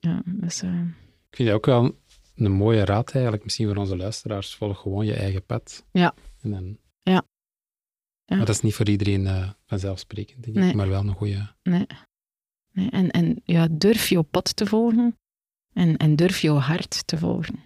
[0.00, 0.68] ja, dus, Ik
[1.36, 1.96] vind dat ook wel
[2.44, 4.54] een mooie raad eigenlijk, misschien voor onze luisteraars.
[4.54, 5.84] Volg gewoon je eigen pad.
[5.92, 6.14] Ja.
[6.40, 6.78] En dan...
[7.02, 7.22] Ja.
[8.24, 8.36] Ja.
[8.36, 10.62] Maar dat is niet voor iedereen eh, vanzelfsprekend, denk ik.
[10.62, 10.74] Nee.
[10.74, 11.54] Maar wel een goede...
[11.62, 11.86] nee.
[12.72, 15.16] Nee, en en ja, durf jouw pad te volgen.
[15.72, 17.60] En, en durf jouw hart te volgen.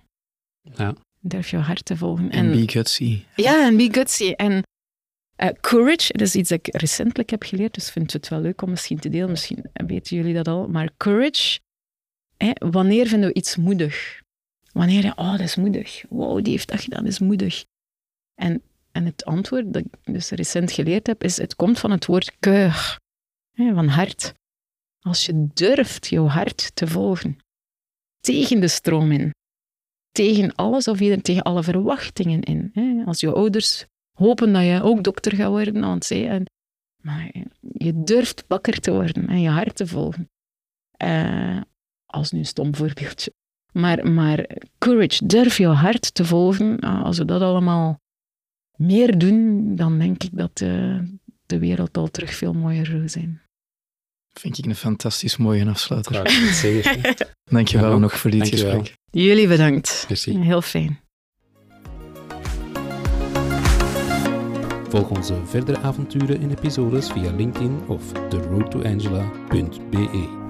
[0.60, 0.94] Ja.
[1.20, 2.30] Durf jouw hart te volgen.
[2.30, 3.24] En be gutsy.
[3.36, 4.30] Ja, en be gutsy.
[4.30, 4.62] En
[5.36, 8.62] eh, courage, dat is iets dat ik recentelijk heb geleerd, dus vind het wel leuk
[8.62, 9.30] om misschien te delen.
[9.30, 10.68] Misschien weten jullie dat al.
[10.68, 11.60] Maar courage,
[12.36, 14.22] hè, wanneer vinden we iets moedig?
[14.76, 16.04] Wanneer, je, oh, dat is moedig.
[16.08, 17.64] Wow, die heeft dat gedaan, dat is moedig.
[18.34, 18.62] En,
[18.92, 22.36] en het antwoord dat ik dus recent geleerd heb, is het komt van het woord
[22.38, 22.98] keur,
[23.54, 24.34] van hart.
[25.00, 27.36] Als je durft jouw hart te volgen,
[28.20, 29.30] tegen de stroom in,
[30.10, 33.02] tegen alles of iedereen, tegen alle verwachtingen in.
[33.06, 36.44] Als je ouders hopen dat je ook dokter gaat worden, want en,
[37.02, 37.30] maar
[37.60, 40.30] je durft bakker te worden en je hart te volgen.
[40.90, 41.60] Eh,
[42.06, 43.32] als nu een stom voorbeeldje.
[43.76, 44.46] Maar, maar
[44.78, 46.78] courage, durf je hart te volgen.
[46.80, 48.00] Ah, Als we dat allemaal
[48.78, 50.98] meer doen, dan denk ik dat eh,
[51.46, 53.40] de wereld al terug veel mooier zou zijn.
[54.32, 56.30] Vind ik een fantastisch mooie afsluiter.
[56.52, 57.00] Zeggen.
[57.00, 57.10] hè.
[57.56, 58.78] Dankjewel Ja, nog voor dit dankjewel.
[58.80, 58.98] gesprek.
[59.10, 60.04] Jullie bedankt.
[60.08, 60.38] Merci.
[60.38, 61.00] Heel fijn.
[64.88, 70.45] Volg onze verdere avonturen en episodes via LinkedIn of theroadtoangela.be.